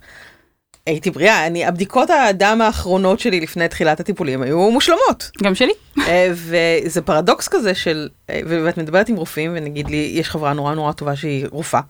הייתי 0.85 1.11
בריאה, 1.11 1.47
אני, 1.47 1.65
הבדיקות 1.65 2.09
הדם 2.09 2.59
האחרונות 2.63 3.19
שלי 3.19 3.39
לפני 3.39 3.67
תחילת 3.67 3.99
הטיפולים 3.99 4.41
היו 4.41 4.71
מושלמות. 4.71 5.31
גם 5.43 5.55
שלי. 5.55 5.71
אה, 5.99 6.31
וזה 6.33 7.01
פרדוקס 7.01 7.47
כזה 7.47 7.75
של, 7.75 8.09
אה, 8.29 8.41
ואת 8.47 8.77
מדברת 8.77 9.09
עם 9.09 9.15
רופאים, 9.15 9.51
ונגיד 9.55 9.89
לי, 9.89 10.11
יש 10.15 10.29
חברה 10.29 10.53
נורא 10.53 10.75
נורא 10.75 10.91
טובה 10.91 11.15
שהיא 11.15 11.45
רופאה, 11.51 11.81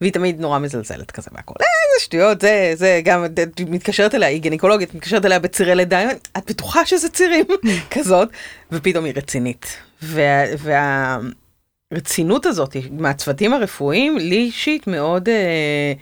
והיא 0.00 0.12
תמיד 0.12 0.40
נורא 0.40 0.58
מזלזלת 0.58 1.10
כזה 1.10 1.30
והכל, 1.32 1.54
אה, 1.60 1.66
זה 1.96 2.04
שטויות, 2.04 2.40
זה, 2.40 2.72
זה, 2.74 3.00
גם, 3.04 3.24
מתקשרת 3.68 4.14
אליה, 4.14 4.28
היא 4.28 4.40
גינקולוגית, 4.40 4.94
מתקשרת 4.94 5.24
אליה 5.24 5.38
בצירי 5.38 5.74
לידה, 5.74 6.10
את 6.10 6.50
בטוחה 6.50 6.86
שזה 6.86 7.08
צירים? 7.08 7.46
כזאת, 7.94 8.28
ופתאום 8.72 9.04
היא 9.04 9.12
רצינית. 9.16 9.76
וה, 10.02 10.44
והרצינות 11.92 12.46
הזאת 12.46 12.76
מהצוותים 12.90 13.52
הרפואיים, 13.52 14.18
לי 14.18 14.36
אישית 14.36 14.86
מאוד, 14.86 15.28
אה, 15.28 15.92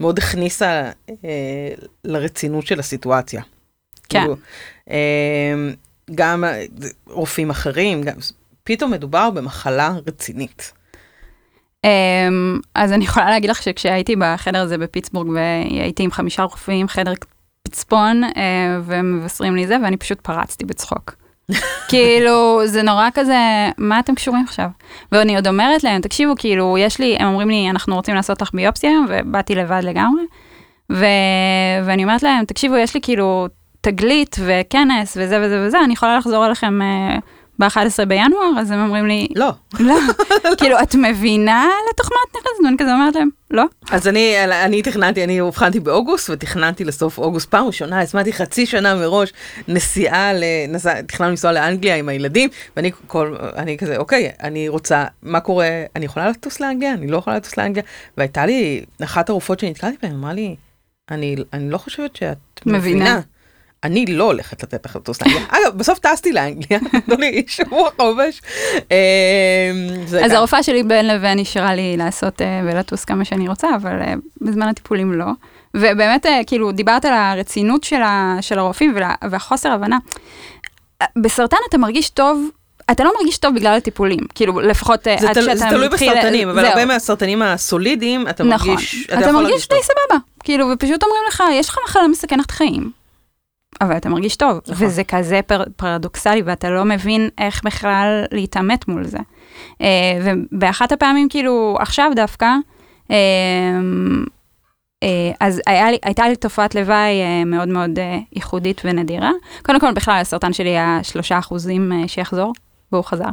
מאוד 0.00 0.18
הכניסה 0.18 0.90
אה, 1.24 1.74
לרצינות 2.04 2.66
של 2.66 2.80
הסיטואציה. 2.80 3.42
כן. 4.08 4.20
כאילו, 4.20 4.36
אה, 4.90 5.54
גם 6.14 6.44
אה, 6.44 6.64
רופאים 7.06 7.50
אחרים, 7.50 8.02
גם, 8.02 8.14
פתאום 8.64 8.90
מדובר 8.90 9.30
במחלה 9.30 9.92
רצינית. 10.06 10.72
אמ, 11.84 12.60
אז 12.74 12.92
אני 12.92 13.04
יכולה 13.04 13.30
להגיד 13.30 13.50
לך 13.50 13.62
שכשהייתי 13.62 14.16
בחדר 14.18 14.62
הזה 14.62 14.78
בפיטסבורג 14.78 15.28
והייתי 15.28 16.02
עם 16.02 16.10
חמישה 16.10 16.42
רופאים, 16.42 16.88
חדר 16.88 17.12
פצפון, 17.62 18.24
אה, 18.24 18.30
ומבשרים 18.84 19.56
לי 19.56 19.66
זה, 19.66 19.76
ואני 19.82 19.96
פשוט 19.96 20.20
פרצתי 20.20 20.64
בצחוק. 20.64 21.14
כאילו, 21.90 22.60
זה 22.66 22.82
נורא 22.82 23.08
כזה, 23.14 23.68
מה 23.78 24.00
אתם 24.00 24.14
קשורים 24.14 24.44
עכשיו? 24.44 24.68
ואני 25.12 25.36
עוד 25.36 25.46
אומרת 25.46 25.84
להם, 25.84 26.00
תקשיבו, 26.00 26.32
כאילו, 26.38 26.76
יש 26.78 26.98
לי, 26.98 27.16
הם 27.16 27.28
אומרים 27.28 27.48
לי, 27.48 27.70
אנחנו 27.70 27.94
רוצים 27.94 28.14
לעשות 28.14 28.42
לך 28.42 28.50
ביופסיה, 28.54 28.90
ובאתי 29.08 29.54
לבד 29.54 29.80
לגמרי. 29.82 30.22
ו... 30.92 31.04
ואני 31.84 32.04
אומרת 32.04 32.22
להם, 32.22 32.44
תקשיבו, 32.44 32.76
יש 32.76 32.94
לי 32.94 33.00
כאילו 33.00 33.48
תגלית 33.80 34.36
וכנס 34.40 35.16
וזה 35.20 35.40
וזה 35.42 35.64
וזה, 35.66 35.78
אני 35.84 35.92
יכולה 35.92 36.18
לחזור 36.18 36.46
אליכם 36.46 36.82
אה, 36.82 37.18
ב-11 37.58 38.04
בינואר, 38.08 38.50
אז 38.58 38.70
הם 38.70 38.84
אומרים 38.84 39.06
לי, 39.06 39.28
לא. 39.36 39.50
לא, 39.80 39.94
כאילו, 40.58 40.80
את 40.82 40.94
מבינה 40.94 41.68
לתוך 41.90 42.12
מה 42.12 42.18
את 42.30 42.36
נכנסת? 42.36 42.64
ואני 42.64 42.76
כזה 42.78 42.92
אומרת 42.92 43.14
להם, 43.14 43.28
לא. 43.50 43.64
אז 43.90 44.08
אני, 44.08 44.44
אני 44.64 44.82
תכננתי, 44.82 45.24
אני 45.24 45.40
אובחנתי 45.40 45.80
באוגוסט 45.80 46.30
ותכננתי 46.30 46.84
לסוף 46.84 47.18
אוגוסט 47.18 47.50
פעם 47.50 47.66
ראשונה, 47.66 48.00
הזמנתי 48.00 48.32
חצי 48.32 48.66
שנה 48.66 48.94
מראש 48.94 49.32
נסיעה, 49.68 50.30
לנסע, 50.34 51.02
תכננו 51.02 51.30
לנסוע 51.30 51.52
לאנגליה 51.52 51.96
עם 51.96 52.08
הילדים, 52.08 52.50
ואני 52.76 52.90
כל, 53.06 53.36
אני 53.56 53.78
כזה, 53.78 53.96
אוקיי, 53.96 54.30
אני 54.42 54.68
רוצה, 54.68 55.04
מה 55.22 55.40
קורה, 55.40 55.68
אני 55.96 56.04
יכולה 56.04 56.28
לטוס 56.28 56.60
לאנגליה? 56.60 56.94
אני 56.94 57.06
לא 57.06 57.16
יכולה 57.16 57.36
לטוס 57.36 57.56
לאנגליה? 57.56 57.84
והייתה 58.16 58.46
לי, 58.46 58.84
אחת 59.04 59.28
הרופאות 59.28 59.60
שנתקלתי 59.60 59.96
בהן, 60.02 60.12
אמרה 60.12 60.32
לי, 60.32 60.56
אני, 61.10 61.36
אני 61.52 61.70
לא 61.70 61.78
חושבת 61.78 62.16
שאת 62.16 62.38
מבינה. 62.66 62.78
מבינה. 62.78 63.20
אני 63.84 64.06
לא 64.06 64.24
הולכת 64.24 64.62
לתת 64.62 64.86
לך 64.86 64.96
לטוס 64.96 65.22
לאנגליה. 65.22 65.44
אגב, 65.62 65.78
בסוף 65.78 65.98
טסתי 65.98 66.32
לאנגליה, 66.32 66.80
נתנו 66.94 67.16
לי 67.16 67.44
שבוע 67.48 67.88
חופש. 67.96 68.40
אה, 68.92 69.70
זה 70.06 70.24
אז 70.24 70.32
הרופאה 70.32 70.62
שלי 70.62 70.82
בין 70.82 71.06
לבין 71.06 71.38
נשארה 71.38 71.74
לי 71.74 71.96
לעשות 71.96 72.42
אה, 72.42 72.60
ולטוס 72.64 73.04
כמה 73.04 73.24
שאני 73.24 73.48
רוצה, 73.48 73.68
אבל 73.76 74.02
אה, 74.02 74.14
בזמן 74.40 74.68
הטיפולים 74.68 75.12
לא. 75.12 75.26
ובאמת, 75.74 76.26
אה, 76.26 76.40
כאילו, 76.46 76.72
דיברת 76.72 77.04
על 77.04 77.12
הרצינות 77.12 77.84
של, 77.84 78.00
הרופאים 78.58 78.96
והחוסר 79.30 79.72
הבנה. 79.72 79.98
בסרטן 81.22 81.56
אתה 81.68 81.78
מרגיש 81.78 82.10
טוב, 82.10 82.48
אתה 82.90 83.04
לא 83.04 83.12
מרגיש 83.18 83.38
טוב 83.38 83.54
בגלל 83.54 83.76
הטיפולים, 83.76 84.18
כאילו, 84.34 84.60
לפחות 84.60 85.06
עד 85.06 85.32
תל, 85.34 85.42
שאתה 85.42 85.56
זה 85.56 85.64
תלוי 85.70 85.88
מתחיל- 85.88 86.12
בסרטנים, 86.12 86.48
אבל 86.48 86.60
זהו. 86.60 86.70
הרבה 86.70 86.84
מהסרטנים 86.84 87.42
הסולידיים, 87.42 88.28
אתה 88.28 88.44
נכון, 88.44 88.70
מרגיש, 88.70 89.06
אתה, 89.06 89.20
יכול 89.20 89.32
מרגיש 89.32 89.68
די. 89.68 89.74
סבבה, 89.82 90.20
כאילו, 90.44 90.66
ופשוט 90.72 91.02
אומרים 91.02 91.22
לך, 91.28 91.42
יש 91.52 91.68
לך 91.68 91.78
מחלה 91.88 92.08
מסכנת 92.08 92.50
חיים. 92.50 92.97
אבל 93.80 93.96
אתה 93.96 94.08
מרגיש 94.08 94.36
טוב, 94.36 94.60
נכון. 94.68 94.86
וזה 94.86 95.04
כזה 95.04 95.40
פר, 95.46 95.62
פרדוקסלי, 95.76 96.42
ואתה 96.42 96.70
לא 96.70 96.84
מבין 96.84 97.28
איך 97.38 97.64
בכלל 97.64 98.24
להתעמת 98.32 98.88
מול 98.88 99.04
זה. 99.04 99.18
אה, 99.80 99.86
ובאחת 100.24 100.92
הפעמים, 100.92 101.28
כאילו, 101.28 101.76
עכשיו 101.80 102.10
דווקא, 102.16 102.46
אה, 103.10 103.16
אה, 105.02 105.32
אז 105.40 105.60
היה 105.66 105.90
לי, 105.90 105.98
הייתה 106.02 106.28
לי 106.28 106.36
תופעת 106.36 106.74
לוואי 106.74 107.22
אה, 107.22 107.44
מאוד 107.44 107.68
מאוד 107.68 107.98
אה, 107.98 108.18
ייחודית 108.32 108.82
ונדירה. 108.84 109.30
קודם 109.62 109.80
כל, 109.80 109.92
בכלל, 109.92 110.20
הסרטן 110.20 110.52
שלי 110.52 110.68
היה 110.68 110.98
שלושה 111.02 111.38
אחוזים 111.38 111.92
אה, 111.92 112.08
שיחזור, 112.08 112.52
והוא 112.92 113.04
חזר. 113.04 113.28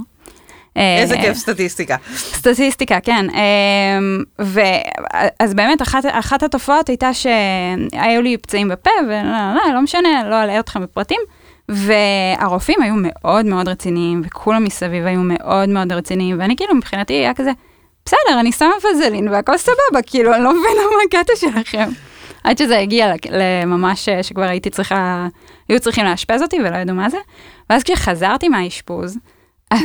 אה, 0.78 0.98
איזה 1.02 1.16
כיף 1.18 1.38
סטטיסטיקה. 1.38 1.96
סטטיסטיקה, 2.16 3.00
כן. 3.00 3.26
אמ, 3.30 4.24
ואז 4.40 5.54
באמת, 5.54 5.82
אחת, 5.82 6.04
אחת 6.12 6.44
התופעות 6.44 6.88
הייתה 6.88 7.14
שהיו 7.14 8.22
לי 8.22 8.38
פצעים 8.38 8.70
בפה, 8.70 8.90
ולא 9.08 9.54
לא, 9.56 9.74
לא 9.74 9.82
משנה, 9.82 10.30
לא 10.30 10.44
אלאה 10.44 10.60
אתכם 10.60 10.82
בפרטים. 10.82 11.22
והרופאים 11.70 12.82
היו 12.82 12.94
מאוד 12.98 13.46
מאוד 13.46 13.68
רציניים, 13.68 14.22
וכולם 14.26 14.64
מסביב 14.64 15.06
היו 15.06 15.22
מאוד 15.24 15.70
מאוד 15.70 15.92
רציניים, 15.92 16.40
ואני 16.40 16.56
כאילו 16.56 16.76
מבחינתי 16.76 17.14
היה 17.14 17.34
כזה, 17.34 17.52
בסדר, 18.06 18.40
אני 18.40 18.52
שמה 18.52 18.74
פזלין 18.82 19.30
והכל 19.30 19.58
סבבה, 19.58 20.02
כאילו, 20.06 20.36
אני 20.36 20.44
לא 20.44 20.50
מבינה 20.50 20.82
מה 20.96 21.20
הקטע 21.20 21.36
שלכם. 21.36 21.90
עד 22.44 22.58
שזה 22.58 22.80
הגיע 22.80 23.14
לממש 23.32 24.10
אה, 24.10 24.24
שכבר 24.24 24.44
הייתי 24.44 24.70
צריכה, 24.70 25.28
היו 25.70 25.80
צריכים 25.80 26.06
לאשפז 26.06 26.42
אותי 26.42 26.58
ולא 26.60 26.78
ידעו 26.78 26.96
מה 26.96 27.10
זה. 27.10 27.18
ואז 27.70 27.84
כשחזרתי 27.84 28.50
מהאשפוז, 28.50 29.18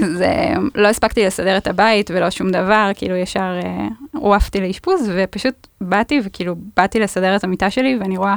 אז 0.04 0.22
אה, 0.22 0.54
לא 0.74 0.88
הספקתי 0.88 1.26
לסדר 1.26 1.56
את 1.56 1.66
הבית 1.66 2.10
ולא 2.14 2.30
שום 2.30 2.50
דבר, 2.50 2.90
כאילו 2.94 3.16
ישר 3.16 3.60
אה, 3.64 3.88
עורפתי 4.14 4.60
לאשפוז, 4.60 5.10
ופשוט 5.14 5.66
באתי 5.80 6.20
וכאילו 6.24 6.54
באתי 6.76 7.00
לסדר 7.00 7.36
את 7.36 7.44
המיטה 7.44 7.70
שלי, 7.70 7.98
ואני 8.00 8.16
רואה, 8.16 8.34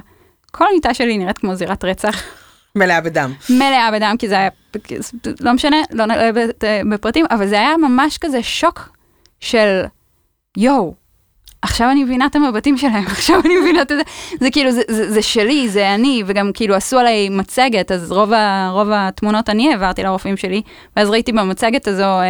כל 0.51 0.65
המיטה 0.71 0.93
שלי 0.93 1.17
נראית 1.17 1.37
כמו 1.37 1.55
זירת 1.55 1.83
רצח. 1.83 2.23
מלאה 2.75 3.01
בדם. 3.01 3.33
מלאה 3.49 3.91
בדם, 3.91 4.15
כי 4.19 4.27
זה 4.27 4.35
היה, 4.35 4.49
לא 5.39 5.53
משנה, 5.53 5.77
לא 5.91 6.05
נראה 6.05 6.29
בפרטים, 6.89 7.25
אבל 7.31 7.47
זה 7.47 7.59
היה 7.59 7.77
ממש 7.77 8.17
כזה 8.17 8.43
שוק 8.43 8.89
של 9.39 9.83
יואו, 10.57 10.93
עכשיו 11.63 11.91
אני 11.91 12.03
מבינה 12.03 12.25
את 12.25 12.35
המבטים 12.35 12.77
שלהם, 12.77 13.07
עכשיו 13.17 13.41
אני 13.45 13.57
מבינה 13.57 13.81
את 13.81 13.89
זה, 13.89 14.01
זה 14.39 14.51
כאילו, 14.51 14.71
זה, 14.71 14.81
זה, 14.87 15.11
זה 15.11 15.21
שלי, 15.21 15.69
זה 15.69 15.93
אני, 15.93 16.23
וגם 16.25 16.51
כאילו 16.53 16.75
עשו 16.75 16.99
עליי 16.99 17.29
מצגת, 17.29 17.91
אז 17.91 18.11
רוב, 18.11 18.33
ה, 18.33 18.69
רוב 18.71 18.87
התמונות 18.91 19.49
אני 19.49 19.71
העברתי 19.71 20.03
לרופאים 20.03 20.37
שלי, 20.37 20.61
ואז 20.95 21.09
ראיתי 21.09 21.31
במצגת 21.31 21.87
הזו, 21.87 22.03
אה, 22.03 22.23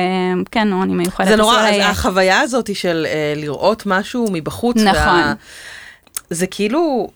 כן, 0.52 0.68
נו, 0.68 0.84
אני 0.84 0.94
מיוחדת. 0.94 1.28
זה 1.28 1.36
נורא, 1.36 1.60
עליי, 1.60 1.86
אז 1.86 1.92
החוויה 1.92 2.40
הזאת 2.42 2.76
של 2.76 3.06
אה, 3.10 3.34
לראות 3.36 3.84
משהו 3.86 4.28
מבחוץ. 4.32 4.78
נכון. 4.78 5.22
זה 6.30 6.48
כאילו, 6.48 7.10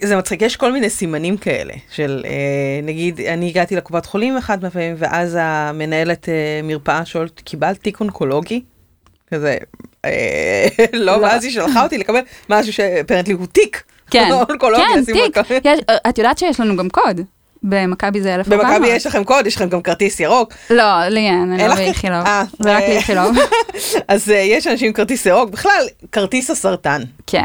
זה 0.00 0.16
מצחיק, 0.16 0.42
יש 0.42 0.56
כל 0.56 0.72
מיני 0.72 0.90
סימנים 0.90 1.36
כאלה, 1.36 1.74
של 1.90 2.22
אה, 2.26 2.80
נגיד, 2.82 3.20
אני 3.20 3.48
הגעתי 3.48 3.76
לקופת 3.76 4.06
חולים 4.06 4.36
אחד 4.36 4.62
מהפעמים, 4.62 4.94
ואז 4.98 5.38
המנהלת 5.40 6.28
אה, 6.28 6.60
מרפאה 6.62 7.04
שואלת, 7.04 7.40
קיבלת 7.40 7.82
תיק 7.82 8.00
אונקולוגי? 8.00 8.62
כזה, 9.30 9.50
אה, 9.50 9.89
לא, 10.92 11.20
לא. 11.20 11.22
ואז 11.22 11.44
היא 11.44 11.52
שלחה 11.52 11.82
אותי 11.82 11.98
לקבל 11.98 12.20
משהו 12.50 12.72
שאפרנטלי 12.72 13.34
הוא 13.34 13.46
תיק. 13.46 13.82
כן, 14.10 14.30
כן, 14.76 15.04
תיק. 15.04 15.36
יש, 15.64 15.80
את 16.08 16.18
יודעת 16.18 16.38
שיש 16.38 16.60
לנו 16.60 16.76
גם 16.76 16.88
קוד, 16.88 17.20
במכבי 17.62 18.20
זה 18.20 18.34
1400. 18.34 18.66
במכבי 18.66 18.88
יש 18.88 19.06
לכם 19.06 19.24
קוד, 19.24 19.46
יש 19.46 19.56
לכם 19.56 19.68
גם 19.68 19.82
כרטיס 19.82 20.20
ירוק. 20.20 20.52
לא, 20.70 21.08
לי 21.08 21.20
אין, 21.20 21.52
אני 21.52 21.68
לא? 21.68 21.74
באיכילוב, 21.74 22.26
אה, 22.26 22.44
זה 22.58 22.76
רק 22.76 22.82
אה. 22.82 22.88
לאיכילוב. 22.88 23.36
אז 24.08 24.30
אה, 24.30 24.36
יש 24.36 24.66
אנשים 24.66 24.86
עם 24.86 24.92
כרטיס 24.92 25.26
ירוק, 25.26 25.50
בכלל, 25.50 25.86
כרטיס 26.12 26.50
הסרטן, 26.50 27.02
כן. 27.26 27.42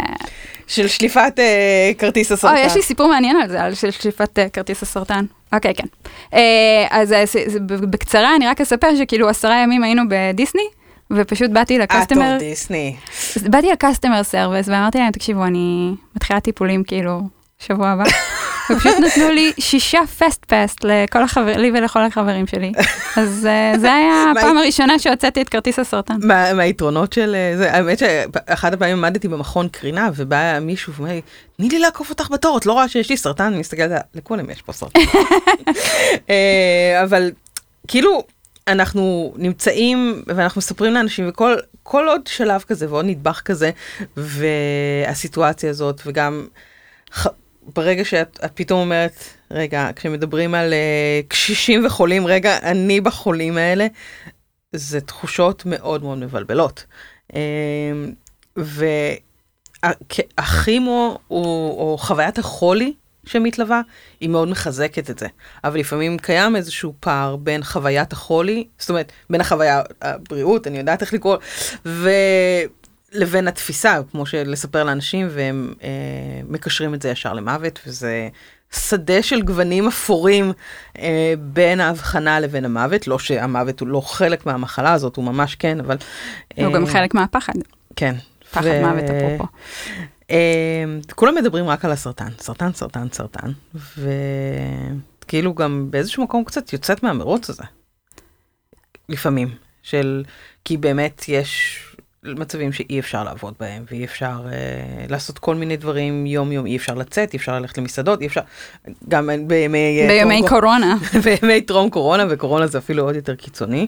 של 0.67 0.87
שליפת 0.87 1.33
אה, 1.39 1.91
כרטיס 1.97 2.31
הסרטן. 2.31 2.55
או, 2.55 2.61
יש 2.61 2.75
לי 2.75 2.81
סיפור 2.81 3.07
מעניין 3.07 3.35
על 3.35 3.49
זה, 3.49 3.61
על 3.61 3.73
של 3.73 3.91
שליפת 3.91 4.39
אה, 4.39 4.49
כרטיס 4.49 4.83
הסרטן. 4.83 5.25
אוקיי, 5.53 5.73
כן. 5.75 5.87
אה, 6.33 6.87
אז 6.89 7.13
אה, 7.13 7.23
בקצרה, 7.65 8.35
אני 8.35 8.47
רק 8.47 8.61
אספר 8.61 8.95
שכאילו 8.95 9.29
עשרה 9.29 9.63
ימים 9.63 9.83
היינו 9.83 10.03
בדיסני, 10.09 10.67
ופשוט 11.11 11.51
באתי 11.51 11.77
אה, 11.77 11.83
ל 11.83 11.88
customer, 11.88 12.29
טוב, 12.31 12.39
דיסני. 12.39 12.95
באתי 13.45 13.71
ל 13.71 13.77
customer 13.77 14.23
service 14.23 14.67
ואמרתי 14.67 14.97
להם, 14.97 15.11
תקשיבו, 15.11 15.45
אני 15.45 15.95
מתחילה 16.15 16.39
טיפולים 16.39 16.83
כאילו 16.83 17.21
שבוע 17.59 17.87
הבא. 17.89 18.03
ופשוט 18.71 18.93
נתנו 18.99 19.29
לי 19.29 19.51
שישה 19.59 19.99
fast 20.19 20.45
pass 20.53 20.79
לכל 20.83 21.23
החבר, 21.23 21.57
לי 21.57 21.71
ולכל 21.73 21.99
החברים 21.99 22.47
שלי. 22.47 22.71
אז 23.17 23.45
אה, 23.45 23.79
זה 23.79 23.93
היה 23.93 24.13
הפעם 24.37 24.57
הראשונה 24.57 24.99
שהוצאתי 24.99 25.41
את 25.41 25.49
כרטיס 25.49 25.79
הסרטן. 25.79 26.13
מה- 26.23 26.53
מהיתרונות 26.53 27.13
של 27.13 27.35
אה, 27.35 27.57
זה, 27.57 27.73
האמת 27.73 27.99
שאחת 27.99 28.73
הפעמים 28.73 28.97
עמדתי 29.05 29.27
במכון 29.27 29.67
קרינה 29.67 30.09
ובא 30.15 30.59
מישהו 30.61 30.93
ואומר 30.93 31.11
לי, 31.11 31.21
תני 31.57 31.69
לי 31.69 31.79
לעקוף 31.79 32.09
אותך 32.09 32.29
בתור, 32.31 32.57
את 32.57 32.65
לא 32.65 32.73
רואה 32.73 32.87
שיש 32.87 33.09
לי 33.09 33.17
סרטן? 33.17 33.43
אני 33.43 33.57
מסתכלת, 33.59 33.91
לכולם 34.15 34.49
יש 34.49 34.61
פה 34.61 34.73
סרטן. 34.73 34.99
אבל 37.03 37.31
כאילו, 37.87 38.23
אנחנו 38.67 39.33
נמצאים 39.37 40.23
ואנחנו 40.27 40.59
מספרים 40.59 40.93
לאנשים 40.93 41.29
וכל 41.29 41.55
כל 41.83 42.07
עוד 42.07 42.27
שלב 42.27 42.61
כזה 42.61 42.89
ועוד 42.89 43.05
נדבך 43.05 43.41
כזה 43.45 43.71
והסיטואציה 44.17 45.69
הזאת 45.69 46.01
וגם 46.05 46.47
ח- 47.13 47.27
ברגע 47.75 48.05
שאת 48.05 48.39
את 48.45 48.51
פתאום 48.53 48.79
אומרת, 48.79 49.23
רגע, 49.51 49.89
כשמדברים 49.95 50.55
על 50.55 50.73
uh, 50.73 51.27
קשישים 51.27 51.85
וחולים, 51.85 52.27
רגע, 52.27 52.57
אני 52.63 53.01
בחולים 53.01 53.57
האלה, 53.57 53.87
זה 54.71 55.01
תחושות 55.01 55.63
מאוד 55.65 56.03
מאוד 56.03 56.17
מבלבלות. 56.17 56.85
Um, 57.31 57.35
והכימו, 59.87 61.19
או 61.29 61.95
חוויית 61.99 62.37
החולי 62.37 62.93
שמתלווה, 63.25 63.81
היא 64.19 64.29
מאוד 64.29 64.47
מחזקת 64.47 65.09
את 65.09 65.19
זה. 65.19 65.27
אבל 65.63 65.79
לפעמים 65.79 66.17
קיים 66.17 66.55
איזשהו 66.55 66.93
פער 66.99 67.35
בין 67.35 67.63
חוויית 67.63 68.13
החולי, 68.13 68.67
זאת 68.77 68.89
אומרת, 68.89 69.11
בין 69.29 69.41
החוויה, 69.41 69.81
הבריאות, 70.01 70.67
אני 70.67 70.77
יודעת 70.77 71.01
איך 71.01 71.13
לקרוא, 71.13 71.37
ו... 71.85 72.09
לבין 73.11 73.47
התפיסה, 73.47 73.99
כמו 74.11 74.25
שלספר 74.25 74.83
לאנשים, 74.83 75.27
והם 75.31 75.73
אה, 75.83 75.89
מקשרים 76.49 76.93
את 76.93 77.01
זה 77.01 77.09
ישר 77.09 77.33
למוות, 77.33 77.79
וזה 77.87 78.29
שדה 78.71 79.23
של 79.23 79.41
גוונים 79.41 79.87
אפורים 79.87 80.51
אה, 80.99 81.33
בין 81.39 81.79
ההבחנה 81.79 82.39
לבין 82.39 82.65
המוות, 82.65 83.07
לא 83.07 83.19
שהמוות 83.19 83.79
הוא 83.79 83.87
לא 83.87 84.01
חלק 84.01 84.45
מהמחלה 84.45 84.93
הזאת, 84.93 85.15
הוא 85.15 85.25
ממש 85.25 85.55
כן, 85.55 85.79
אבל... 85.79 85.97
הוא 86.55 86.73
גם 86.73 86.85
חלק 86.85 87.13
מהפחד, 87.13 87.53
כן. 87.95 88.15
פחד 88.51 88.81
מוות 88.81 89.03
אפרופו. 89.03 89.45
אה, 90.31 90.83
כולם 91.15 91.35
מדברים 91.35 91.67
רק 91.67 91.85
על 91.85 91.91
הסרטן, 91.91 92.29
סרטן, 92.39 92.73
סרטן, 92.73 93.07
סרטן, 93.11 93.51
וכאילו 93.97 95.53
גם 95.53 95.87
באיזשהו 95.89 96.23
מקום 96.23 96.43
קצת 96.43 96.73
יוצאת 96.73 97.03
מהמרוץ 97.03 97.49
הזה. 97.49 97.63
לפעמים, 99.09 99.47
של, 99.83 100.23
כי 100.65 100.77
באמת 100.77 101.25
יש 101.27 101.79
מצבים 102.23 102.71
שאי 102.73 102.99
אפשר 102.99 103.23
לעבוד 103.23 103.53
בהם, 103.59 103.83
ואי 103.91 104.05
אפשר 104.05 104.45
אה, 104.51 105.05
לעשות 105.09 105.39
כל 105.39 105.55
מיני 105.55 105.77
דברים 105.77 106.25
יום 106.25 106.51
יום, 106.51 106.65
אי 106.65 106.77
אפשר 106.77 106.93
לצאת, 106.93 107.33
אי 107.33 107.37
אפשר 107.37 107.59
ללכת 107.59 107.77
למסעדות, 107.77 108.21
אי 108.21 108.27
אפשר, 108.27 108.41
גם 109.09 109.29
בימי... 109.47 109.99
אה, 110.01 110.07
בימי 110.07 110.37
טרום- 110.39 110.49
קורונה. 110.49 110.97
בימי 111.41 111.61
טרום 111.61 111.89
קורונה, 111.89 112.25
וקורונה 112.29 112.67
זה 112.67 112.77
אפילו 112.77 113.03
עוד 113.03 113.15
יותר 113.15 113.35
קיצוני. 113.35 113.87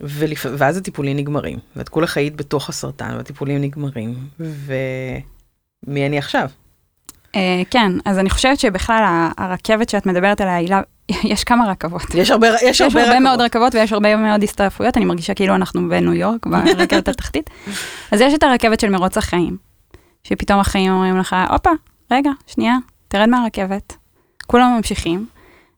ולפ... 0.00 0.46
ואז 0.58 0.76
הטיפולים 0.76 1.16
נגמרים, 1.16 1.58
ואת 1.76 1.88
כולך 1.88 2.16
היית 2.16 2.36
בתוך 2.36 2.68
הסרטן, 2.68 3.14
והטיפולים 3.16 3.60
נגמרים, 3.60 4.14
ומי 5.86 6.06
אני 6.06 6.18
עכשיו? 6.18 6.48
אה, 7.36 7.62
כן, 7.70 7.92
אז 8.04 8.18
אני 8.18 8.30
חושבת 8.30 8.58
שבכלל 8.58 9.28
הרכבת 9.38 9.88
שאת 9.88 10.06
מדברת 10.06 10.40
עליה, 10.40 10.56
היא 10.56 10.70
לא- 10.70 10.76
יש 11.32 11.44
כמה 11.44 11.70
רכבות. 11.70 12.14
יש 12.14 12.30
הרבה, 12.30 12.48
יש 12.48 12.62
יש 12.62 12.80
הרבה, 12.80 13.04
הרבה 13.04 13.20
מאוד 13.20 13.40
רכבות. 13.40 13.56
רכבות 13.56 13.74
ויש 13.74 13.92
הרבה 13.92 14.16
מאוד 14.16 14.42
הסתעפויות, 14.42 14.96
אני 14.96 15.04
מרגישה 15.04 15.34
כאילו 15.34 15.54
אנחנו 15.54 15.88
בניו 15.88 16.14
יורק, 16.14 16.46
ברכבת 16.46 17.08
התחתית. 17.08 17.50
אז 18.12 18.20
יש 18.20 18.34
את 18.34 18.42
הרכבת 18.42 18.80
של 18.80 18.90
מרוץ 18.90 19.16
החיים, 19.18 19.56
שפתאום 20.24 20.60
החיים 20.60 20.92
אומרים 20.92 21.18
לך, 21.18 21.36
הופה, 21.50 21.70
רגע, 22.10 22.30
שנייה, 22.46 22.76
תרד 23.08 23.28
מהרכבת. 23.28 23.96
כולם 24.46 24.74
ממשיכים, 24.76 25.26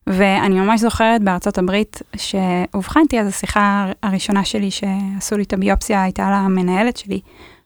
ואני 0.07 0.61
ממש 0.61 0.81
זוכרת 0.81 1.23
בארצות 1.23 1.59
הברית 1.59 2.03
שאובחנתי, 2.17 3.21
אז 3.21 3.29
השיחה 3.29 3.93
הראשונה 4.03 4.45
שלי 4.45 4.71
שעשו 4.71 5.37
לי 5.37 5.43
את 5.43 5.53
הביופסיה 5.53 6.03
הייתה 6.03 6.31
למנהלת 6.31 6.97
שלי, 6.97 7.21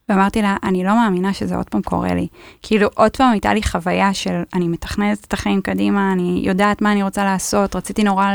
ואמרתי 0.08 0.42
לה, 0.42 0.56
אני 0.62 0.84
לא 0.84 0.94
מאמינה 0.94 1.32
שזה 1.32 1.56
עוד 1.56 1.68
פעם 1.68 1.82
קורה 1.82 2.14
לי. 2.14 2.26
כאילו, 2.62 2.88
עוד 2.94 3.16
פעם 3.16 3.32
הייתה 3.32 3.54
לי 3.54 3.62
חוויה 3.62 4.14
של, 4.14 4.42
אני 4.54 4.68
מתכננת 4.68 5.24
את 5.24 5.32
החיים 5.32 5.60
קדימה, 5.60 6.12
אני 6.12 6.42
יודעת 6.44 6.82
מה 6.82 6.92
אני 6.92 7.02
רוצה 7.02 7.24
לעשות, 7.24 7.76
רציתי 7.76 8.04
נורא 8.04 8.26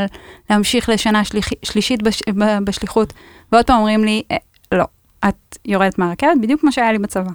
להמשיך 0.49 0.89
לשנה 0.89 1.23
שליח, 1.23 1.47
שלישית 1.63 2.03
בש, 2.03 2.23
בשליחות, 2.63 3.13
ועוד 3.51 3.65
פעם 3.65 3.77
אומרים 3.77 4.03
לי, 4.03 4.23
"אה, 4.31 4.37
לא, 4.71 4.85
את 5.27 5.57
יורדת 5.65 5.99
מהרכבת, 5.99 6.37
בדיוק 6.41 6.61
כמו 6.61 6.71
שהיה 6.71 6.91
לי 6.91 6.99
בצבא. 6.99 7.31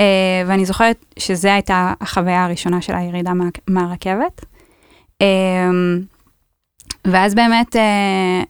אה, 0.00 0.42
ואני 0.46 0.64
זוכרת 0.66 1.04
שזו 1.18 1.48
הייתה 1.48 1.92
החוויה 2.00 2.44
הראשונה 2.44 2.80
של 2.82 2.94
הירידה 2.94 3.34
מה, 3.34 3.44
מהרכבת. 3.68 4.44
אה, 5.22 5.70
ואז 7.04 7.34
באמת, 7.34 7.76
אה, 7.76 8.42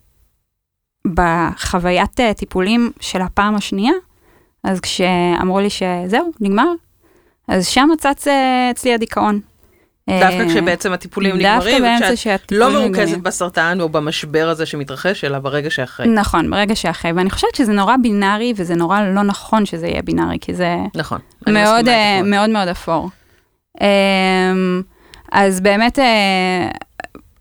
בחוויית 1.15 2.21
אה, 2.21 2.35
טיפולים 2.35 2.91
של 3.01 3.21
הפעם 3.21 3.55
השנייה, 3.55 3.93
אז 4.65 4.81
כשאמרו 4.81 5.61
לי 5.61 5.69
שזהו, 5.71 6.31
נגמר, 6.41 6.73
אז 7.49 7.67
שם 7.67 7.89
צץ 7.99 8.29
אה, 8.29 8.71
אצלי 8.71 8.95
הדיכאון. 8.95 9.41
דווקא 10.11 10.41
אה, 10.43 10.49
כשבעצם 10.49 10.93
הטיפולים 10.93 11.31
דווקא 11.43 11.69
נגמרים, 11.69 11.85
וכשאת 12.01 12.19
שהטיפולים 12.19 12.63
לא 12.63 12.81
מרוכזת 12.81 12.99
נגמרים. 13.03 13.23
בסרטן 13.23 13.81
או 13.81 13.89
במשבר 13.89 14.49
הזה 14.49 14.67
שמתרחש, 14.67 15.25
אלא 15.25 15.39
ברגע 15.39 15.71
שאחרי. 15.71 16.07
נכון, 16.07 16.51
ברגע 16.51 16.77
שאחרי, 16.77 17.13
ואני 17.13 17.31
חושבת 17.31 17.55
שזה 17.55 17.73
נורא 17.73 17.97
בינארי, 18.03 18.53
וזה 18.57 18.75
נורא 18.75 19.01
לא 19.01 19.23
נכון 19.23 19.67
שזה 19.67 19.87
יהיה 19.87 20.03
בינארי, 20.03 20.39
כי 20.41 20.55
זה 20.55 20.77
נכון. 20.95 21.19
מאוד 21.49 21.89
אה, 21.89 22.23
מאוד. 22.23 22.29
מאוד 22.31 22.51
מאוד 22.51 22.69
אפור. 22.69 23.11
אמ, 23.81 24.83
אז 25.33 25.61
באמת, 25.61 25.99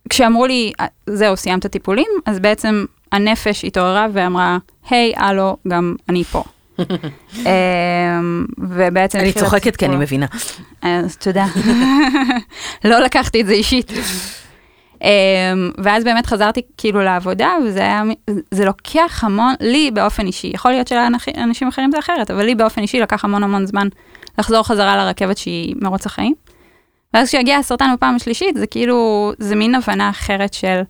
כשאמרו 0.09 0.45
לי, 0.45 0.71
"אה, 0.79 0.85
זהו, 1.05 1.37
סיימת 1.37 1.65
טיפולים, 1.65 2.09
אז 2.25 2.39
בעצם 2.39 2.85
הנפש 3.11 3.65
התעוררה 3.65 4.07
ואמרה, 4.13 4.57
היי, 4.89 5.13
הלו, 5.17 5.57
גם 5.67 5.95
אני 6.09 6.23
פה. 6.23 6.43
אמ, 7.35 8.45
ובעצם... 8.57 9.19
אני 9.19 9.33
צוחקת 9.33 9.75
כי 9.75 9.85
אני. 9.85 9.95
מבינה. 9.95 10.25
אז 10.81 11.17
תודה. 11.17 11.45
לא 12.89 12.99
לקחתי 12.99 13.41
את 13.41 13.45
זה 13.45 13.53
אישית. 13.53 13.91
Um, 14.99 15.01
ואז 15.77 16.03
באמת 16.03 16.25
חזרתי 16.25 16.61
כאילו 16.77 17.01
לעבודה, 17.01 17.49
וזה 17.65 17.79
היה, 17.79 18.03
זה 18.51 18.65
לוקח 18.65 19.23
המון, 19.23 19.53
לי 19.59 19.91
באופן 19.91 20.25
אישי, 20.25 20.51
יכול 20.53 20.71
להיות 20.71 20.87
שלאנשים 20.87 21.67
אחרים 21.67 21.91
זה 21.91 21.99
אחרת, 21.99 22.31
אבל 22.31 22.45
לי 22.45 22.55
באופן 22.55 22.81
אישי 22.81 22.99
לקח 22.99 23.25
המון 23.25 23.43
המון 23.43 23.65
זמן 23.65 23.87
לחזור 24.37 24.63
חזרה 24.63 24.95
לרכבת 24.95 25.37
שהיא 25.37 25.75
מרוץ 25.81 26.05
החיים. 26.05 26.33
ואז 27.13 27.27
כשהגיע 27.27 27.57
הסרטן 27.57 27.93
בפעם 27.93 28.15
השלישית, 28.15 28.57
זה 28.57 28.67
כאילו, 28.67 29.31
זה 29.37 29.55
מין 29.55 29.75
הבנה 29.75 30.09
אחרת 30.09 30.53
של, 30.53 30.81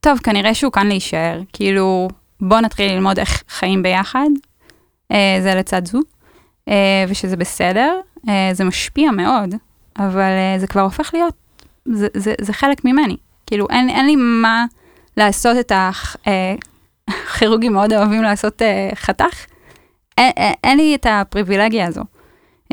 טוב, 0.00 0.18
כנראה 0.18 0.54
שהוא 0.54 0.72
כאן 0.72 0.86
להישאר, 0.86 1.40
כאילו, 1.52 2.08
בוא 2.40 2.60
נתחיל 2.60 2.92
ללמוד 2.92 3.18
איך 3.18 3.42
חיים 3.48 3.82
ביחד, 3.82 4.28
זה 5.42 5.54
לצד 5.54 5.86
זו, 5.86 5.98
uh, 6.68 6.72
ושזה 7.08 7.36
בסדר, 7.36 8.00
uh, 8.16 8.30
זה 8.52 8.64
משפיע 8.64 9.10
מאוד, 9.10 9.54
אבל 9.98 10.32
זה 10.58 10.66
כבר 10.66 10.80
הופך 10.80 11.10
להיות, 11.14 11.34
זה, 11.84 12.08
זה, 12.16 12.34
זה 12.40 12.52
חלק 12.52 12.84
ממני. 12.84 13.16
כאילו, 13.46 13.66
אין, 13.70 13.88
אין 13.88 14.06
לי 14.06 14.16
מה 14.16 14.64
לעשות 15.16 15.56
את 15.60 15.72
הכירורגים 17.08 17.72
מאוד 17.72 17.92
אוהבים 17.92 18.22
לעשות 18.22 18.62
חתך. 18.94 19.46
אין, 20.18 20.32
אין, 20.64 20.76
לי 20.76 20.94
את 20.94 21.06
הפריבילגיה 21.10 21.86
הזו. 21.86 22.02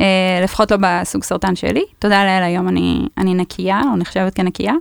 לפחות 0.44 0.70
לא 0.70 0.76
בסוג 0.80 1.24
סרטן 1.24 1.56
שלי. 1.56 1.84
תודה 1.98 2.24
לאל, 2.24 2.42
היום 2.42 2.68
אני, 2.68 3.08
אני 3.18 3.34
נקייה, 3.34 3.80
או 3.92 3.96
נחשבת 3.96 4.34
כנקייה. 4.34 4.72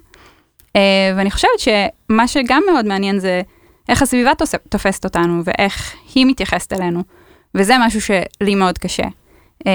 Uh, 0.68 0.80
ואני 1.18 1.32
חושבת 1.32 1.60
שמה 1.60 2.28
שגם 2.28 2.64
מאוד 2.72 2.86
מעניין 2.86 3.20
זה 3.20 3.42
איך 3.90 4.02
הסביבה 4.02 4.32
תופסת 4.70 5.06
אותנו, 5.06 5.42
ואיך 5.46 5.96
היא 6.16 6.26
מתייחסת 6.26 6.74
אלינו. 6.74 7.04
וזה 7.58 7.74
משהו 7.80 8.02
שלי 8.02 8.56
מאוד 8.56 8.78
קשה. 8.78 9.04
Uh, 9.60 9.68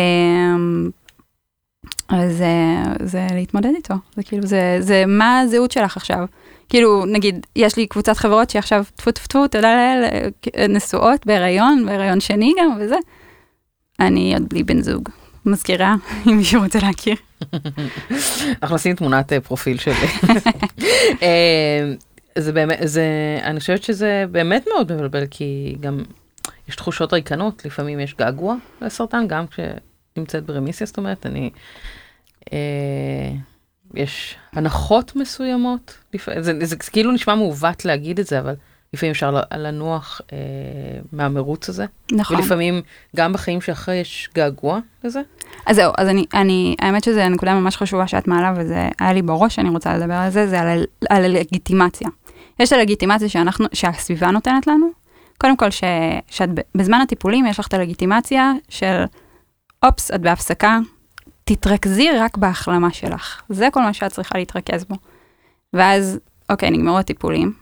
אז 2.09 2.43
אה, 2.43 2.93
זה 3.03 3.27
להתמודד 3.35 3.71
איתו, 3.77 3.95
זה 4.17 4.23
כאילו, 4.23 4.47
זה, 4.47 4.77
זה 4.81 5.05
מה 5.07 5.41
הזהות 5.41 5.71
שלך 5.71 5.97
עכשיו. 5.97 6.25
כאילו, 6.69 7.05
נגיד, 7.07 7.47
יש 7.57 7.77
לי 7.77 7.87
קבוצת 7.87 8.17
חברות 8.17 8.51
שעכשיו, 8.51 8.85
טפו 8.97 9.11
טפו 9.13 9.27
טפו, 9.27 9.49
תודה 9.49 9.75
לאל, 9.75 10.29
נשואות, 10.69 11.27
בהיריון, 11.27 11.87
בהיריון 11.87 12.21
שני 12.21 12.53
גם, 12.59 12.77
וזה. 12.81 12.97
אני 14.01 14.35
עוד 14.35 14.49
בלי 14.49 14.63
בן 14.63 14.83
זוג. 14.83 15.09
מזכירה, 15.47 15.95
אם 16.27 16.37
מישהו 16.37 16.63
רוצה 16.63 16.79
להכיר. 16.83 17.17
אנחנו 18.63 18.77
נשים 18.77 18.97
תמונת 18.97 19.33
אה, 19.33 19.41
פרופיל 19.41 19.79
שלי. 19.79 19.95
אה, 21.23 21.93
זה 22.39 22.53
באמת, 22.53 22.79
זה, 22.85 23.05
אני 23.43 23.61
חושבת 23.61 23.83
שזה 23.83 24.25
באמת 24.31 24.65
מאוד 24.75 24.93
מבלבל, 24.93 25.27
כי 25.31 25.77
גם 25.81 26.03
יש 26.69 26.77
תחושות 26.77 27.13
ריקנות, 27.13 27.65
לפעמים 27.65 28.01
יש 28.01 28.15
געגוע 28.15 28.57
לסרטן, 28.81 29.27
גם 29.29 29.45
כשנמצאת 29.47 30.47
ברמיסיה, 30.47 30.87
זאת 30.87 30.99
אומרת, 30.99 31.27
אני, 31.27 31.51
אה, 32.53 33.33
יש 33.95 34.37
הנחות 34.53 35.17
מסוימות, 35.17 35.99
לפ... 36.15 36.29
זה, 36.41 36.53
זה, 36.61 36.67
זה 36.67 36.77
כאילו 36.77 37.13
נשמע 37.13 37.35
מעוות 37.35 37.85
להגיד 37.85 38.21
את 38.21 38.27
זה, 38.27 38.39
אבל 38.39 38.55
לפעמים 38.95 39.11
אפשר 39.11 39.41
לנוח 39.57 40.21
אה, 40.33 40.39
מהמרוץ 41.13 41.69
הזה. 41.69 41.87
נכון. 42.13 42.37
ולפעמים 42.37 42.83
גם 43.17 43.33
בחיים 43.33 43.61
שאחרי 43.61 43.95
יש 43.95 44.31
געגוע 44.35 44.79
לזה. 45.05 45.21
אז 45.67 45.77
זהו, 45.77 45.93
אז 45.99 46.09
אני, 46.09 46.27
אני, 46.35 46.77
האמת 46.81 47.05
שזו 47.05 47.29
נקודה 47.29 47.55
ממש 47.55 47.77
חשובה 47.77 48.07
שאת 48.07 48.29
מעלה, 48.29 48.55
וזה 48.57 48.89
היה 49.01 49.13
לי 49.13 49.23
בראש 49.23 49.55
שאני 49.55 49.69
רוצה 49.69 49.97
לדבר 49.97 50.15
על 50.15 50.31
זה, 50.31 50.47
זה 50.47 50.61
על, 50.61 50.85
על 51.11 51.25
הלגיטימציה. 51.25 52.09
יש 52.59 52.73
הלגיטימציה 52.73 53.29
שאנחנו, 53.29 53.67
שהסביבה 53.73 54.31
נותנת 54.31 54.67
לנו. 54.67 55.02
קודם 55.39 55.57
כל, 55.57 55.71
ש, 55.71 55.85
שאת 56.29 56.49
בזמן 56.75 57.01
הטיפולים 57.01 57.47
יש 57.47 57.59
לך 57.59 57.67
את 57.67 57.75
הלגיטימציה 57.75 58.53
של, 58.69 59.05
אופס, 59.83 60.11
את 60.11 60.21
בהפסקה, 60.21 60.79
תתרכזי 61.45 62.11
רק 62.11 62.37
בהחלמה 62.37 62.93
שלך. 62.93 63.43
זה 63.49 63.69
כל 63.73 63.83
מה 63.83 63.93
שאת 63.93 64.13
צריכה 64.13 64.39
להתרכז 64.39 64.85
בו. 64.85 64.97
ואז, 65.73 66.19
אוקיי, 66.51 66.71
נגמרו 66.71 66.99
הטיפולים. 66.99 67.62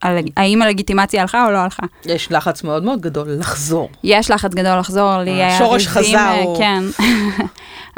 על, 0.00 0.18
האם 0.36 0.62
הלגיטימציה 0.62 1.20
הלכה 1.20 1.46
או 1.46 1.50
לא 1.50 1.58
הלכה? 1.58 1.82
יש 2.04 2.32
לחץ 2.32 2.64
מאוד 2.64 2.84
מאוד 2.84 3.00
גדול 3.00 3.28
לחזור. 3.38 3.90
יש 4.04 4.30
לחץ 4.30 4.54
גדול 4.54 4.78
לחזור, 4.78 5.18
לי 5.18 5.30
היה 5.30 5.58
שורש 5.58 5.86
חזר. 5.86 6.16
אה, 6.18 6.44
כן. 6.58 6.82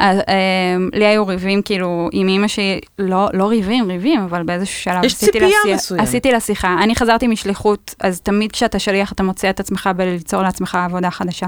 אה, 0.01 0.77
לי 0.93 1.07
היו 1.07 1.27
ריבים 1.27 1.63
כאילו 1.63 2.09
עם 2.13 2.29
אימא 2.29 2.49
שלי, 2.49 2.81
לא, 2.99 3.29
לא 3.33 3.49
ריבים, 3.49 3.91
ריבים, 3.91 4.21
אבל 4.21 4.43
באיזשהו 4.43 4.83
שלב 4.83 5.05
יש 5.05 5.15
ציפייה 5.15 5.59
מסוימת. 5.75 6.03
עשיתי 6.03 6.33
לה 6.33 6.41
שיחה. 6.41 6.77
אני 6.83 6.95
חזרתי 6.95 7.27
משליחות, 7.27 7.95
אז 8.01 8.21
תמיד 8.21 8.53
כשאתה 8.53 8.79
שליח 8.79 9.13
אתה 9.13 9.23
מוצא 9.23 9.51
את 9.51 9.61
עצמך 9.61 9.91
בליצור 9.97 10.43
לעצמך 10.43 10.79
עבודה 10.85 11.11
חדשה. 11.11 11.47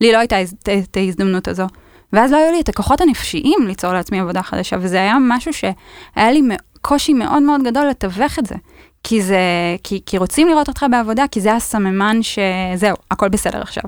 לי 0.00 0.12
לא 0.12 0.18
הייתה 0.18 0.36
את 0.42 0.96
ההזדמנות 0.96 1.48
הזו. 1.48 1.66
ואז 2.12 2.32
לא 2.32 2.36
היו 2.36 2.52
לי 2.52 2.60
את 2.60 2.68
הכוחות 2.68 3.00
הנפשיים 3.00 3.66
ליצור 3.66 3.92
לעצמי 3.92 4.20
עבודה 4.20 4.42
חדשה, 4.42 4.76
וזה 4.80 4.96
היה 4.96 5.16
משהו 5.20 5.52
שהיה 5.52 6.32
לי 6.32 6.42
קושי 6.80 7.12
מאוד 7.12 7.42
מאוד 7.42 7.62
גדול 7.62 7.88
לתווך 7.88 8.38
את 8.38 8.46
זה. 8.46 8.54
כי 9.02 9.22
זה, 9.22 9.40
כי, 9.82 10.00
כי 10.06 10.18
רוצים 10.18 10.48
לראות 10.48 10.68
אותך 10.68 10.86
בעבודה, 10.90 11.24
כי 11.30 11.40
זה 11.40 11.54
הסממן 11.54 12.18
שזהו, 12.22 12.96
הכל 13.10 13.28
בסדר 13.28 13.62
עכשיו. 13.62 13.84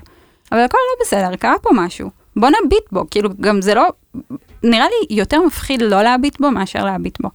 אבל 0.52 0.60
הכל 0.60 0.78
לא 0.78 1.04
בסדר, 1.04 1.36
קרה 1.36 1.54
פה 1.62 1.70
משהו. 1.74 2.10
בוא 2.36 2.48
נביט 2.48 2.84
בו, 2.92 3.04
כאילו, 3.10 3.30
גם 3.40 3.62
זה 3.62 3.74
לא, 3.74 3.88
נראה 4.62 4.86
לי 4.86 5.16
יותר 5.16 5.40
מפחיד 5.46 5.82
לא 5.82 6.02
להביט 6.02 6.40
בו 6.40 6.50
מאשר 6.50 6.84
להביט 6.84 7.20
בו. 7.20 7.28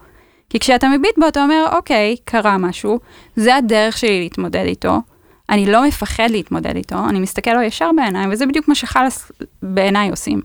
כי 0.50 0.60
כשאתה 0.60 0.88
מביט 0.88 1.18
בו, 1.18 1.28
אתה 1.28 1.44
אומר, 1.44 1.66
אוקיי, 1.72 2.16
קרה 2.26 2.58
משהו, 2.58 3.00
זה 3.36 3.56
הדרך 3.56 3.98
שלי 3.98 4.20
להתמודד 4.20 4.66
איתו, 4.66 5.02
אני 5.50 5.66
לא 5.66 5.88
מפחד 5.88 6.28
להתמודד 6.30 6.76
איתו, 6.76 6.96
אני 7.10 7.20
מסתכל 7.20 7.54
לו 7.54 7.62
ישר 7.62 7.90
בעיניים, 7.96 8.30
וזה 8.32 8.46
בדיוק 8.46 8.68
מה 8.68 8.76
שחלאס 8.76 9.32
בעיניי 9.64 10.10
עושים. 10.10 10.42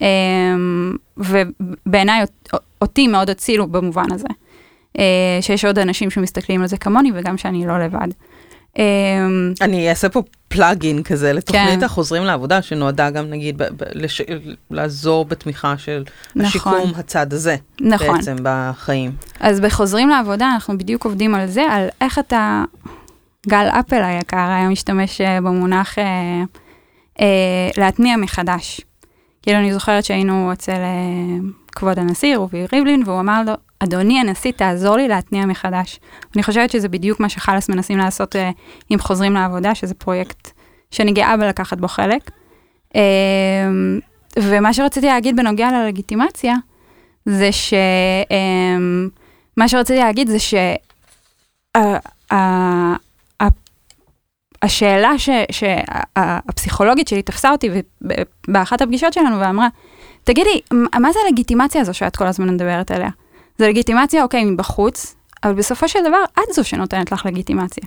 אמ, 0.00 0.96
ובעיניי 1.16 2.24
אותי 2.82 3.08
מאוד 3.08 3.30
הצילו 3.30 3.66
במובן 3.66 4.12
הזה. 4.12 4.28
אה, 4.98 5.04
שיש 5.40 5.64
עוד 5.64 5.78
אנשים 5.78 6.10
שמסתכלים 6.10 6.60
על 6.62 6.66
זה 6.66 6.76
כמוני 6.76 7.10
וגם 7.14 7.38
שאני 7.38 7.66
לא 7.66 7.78
לבד. 7.84 8.08
אמ, 8.78 8.82
אני 9.60 9.90
אעשה 9.90 10.08
פה 10.08 10.22
פלאגין 10.48 11.02
כזה 11.02 11.32
לתוכנית 11.32 11.78
כן. 11.78 11.84
החוזרים 11.84 12.24
לעבודה 12.24 12.62
שנועדה 12.62 13.10
גם 13.10 13.30
נגיד 13.30 13.58
ב- 13.58 13.62
ב- 13.62 13.82
לש- 13.94 14.20
לעזור 14.70 15.24
בתמיכה 15.24 15.78
של 15.78 16.04
נכון. 16.36 16.46
השיקום 16.46 16.92
הצד 16.96 17.32
הזה 17.32 17.56
נכון. 17.80 18.16
בעצם 18.16 18.36
בחיים. 18.42 19.12
אז 19.40 19.60
בחוזרים 19.60 20.08
לעבודה 20.08 20.50
אנחנו 20.54 20.78
בדיוק 20.78 21.04
עובדים 21.04 21.34
על 21.34 21.46
זה, 21.46 21.62
על 21.62 21.88
איך 22.00 22.18
אתה, 22.18 22.64
גל 23.48 23.66
אפל 23.80 24.02
היקר 24.02 24.36
היה 24.36 24.68
משתמש 24.68 25.20
אה, 25.20 25.40
במונח 25.40 25.98
אה, 25.98 26.04
אה, 27.20 27.26
להתניע 27.76 28.16
מחדש. 28.16 28.80
כאילו 29.42 29.58
אני 29.58 29.72
זוכרת 29.72 30.04
שהיינו 30.04 30.52
אצל 30.52 30.72
אה, 30.72 31.38
כבוד 31.72 31.98
הנשיא 31.98 32.36
רובי 32.36 32.66
ריבלין 32.72 33.02
והוא 33.06 33.20
אמר 33.20 33.42
לו 33.46 33.52
אדוני 33.80 34.20
הנשיא, 34.20 34.52
תעזור 34.52 34.96
לי 34.96 35.08
להתניע 35.08 35.46
מחדש. 35.46 36.00
אני 36.34 36.42
חושבת 36.42 36.70
שזה 36.70 36.88
בדיוק 36.88 37.20
מה 37.20 37.28
שחלאס 37.28 37.68
מנסים 37.68 37.98
לעשות 37.98 38.36
uh, 38.36 38.38
עם 38.90 38.98
חוזרים 38.98 39.34
לעבודה, 39.34 39.74
שזה 39.74 39.94
פרויקט 39.94 40.50
שאני 40.90 41.12
גאה 41.12 41.36
בלקחת 41.36 41.78
בו 41.78 41.88
חלק. 41.88 42.30
Uh, 42.88 42.96
ומה 44.38 44.74
שרציתי 44.74 45.06
להגיד 45.06 45.36
בנוגע 45.36 45.70
ללגיטימציה, 45.72 46.54
זה 47.26 47.52
ש... 47.52 47.74
Uh, 48.28 48.30
מה 49.56 49.68
שרציתי 49.68 49.98
להגיד 49.98 50.28
זה 50.28 50.38
ש... 50.38 50.54
Uh, 51.78 51.80
uh, 52.32 52.36
השאלה 54.62 55.12
שהפסיכולוגית 55.50 57.08
שלי 57.08 57.22
תפסה 57.22 57.50
אותי 57.50 57.70
באחת 58.48 58.80
הפגישות 58.80 59.12
שלנו 59.12 59.40
ואמרה, 59.40 59.68
תגידי, 60.24 60.60
מה 60.72 61.12
זה 61.12 61.18
הלגיטימציה 61.26 61.80
הזו 61.80 61.94
שאת 61.94 62.16
כל 62.16 62.26
הזמן 62.26 62.54
מדברת 62.54 62.90
עליה? 62.90 63.10
זה 63.58 63.68
לגיטימציה, 63.68 64.22
אוקיי, 64.22 64.44
מבחוץ, 64.44 65.14
אבל 65.44 65.52
בסופו 65.52 65.88
של 65.88 65.98
דבר, 66.08 66.24
את 66.38 66.54
זו 66.54 66.64
שנותנת 66.64 67.12
לך 67.12 67.26
לגיטימציה. 67.26 67.84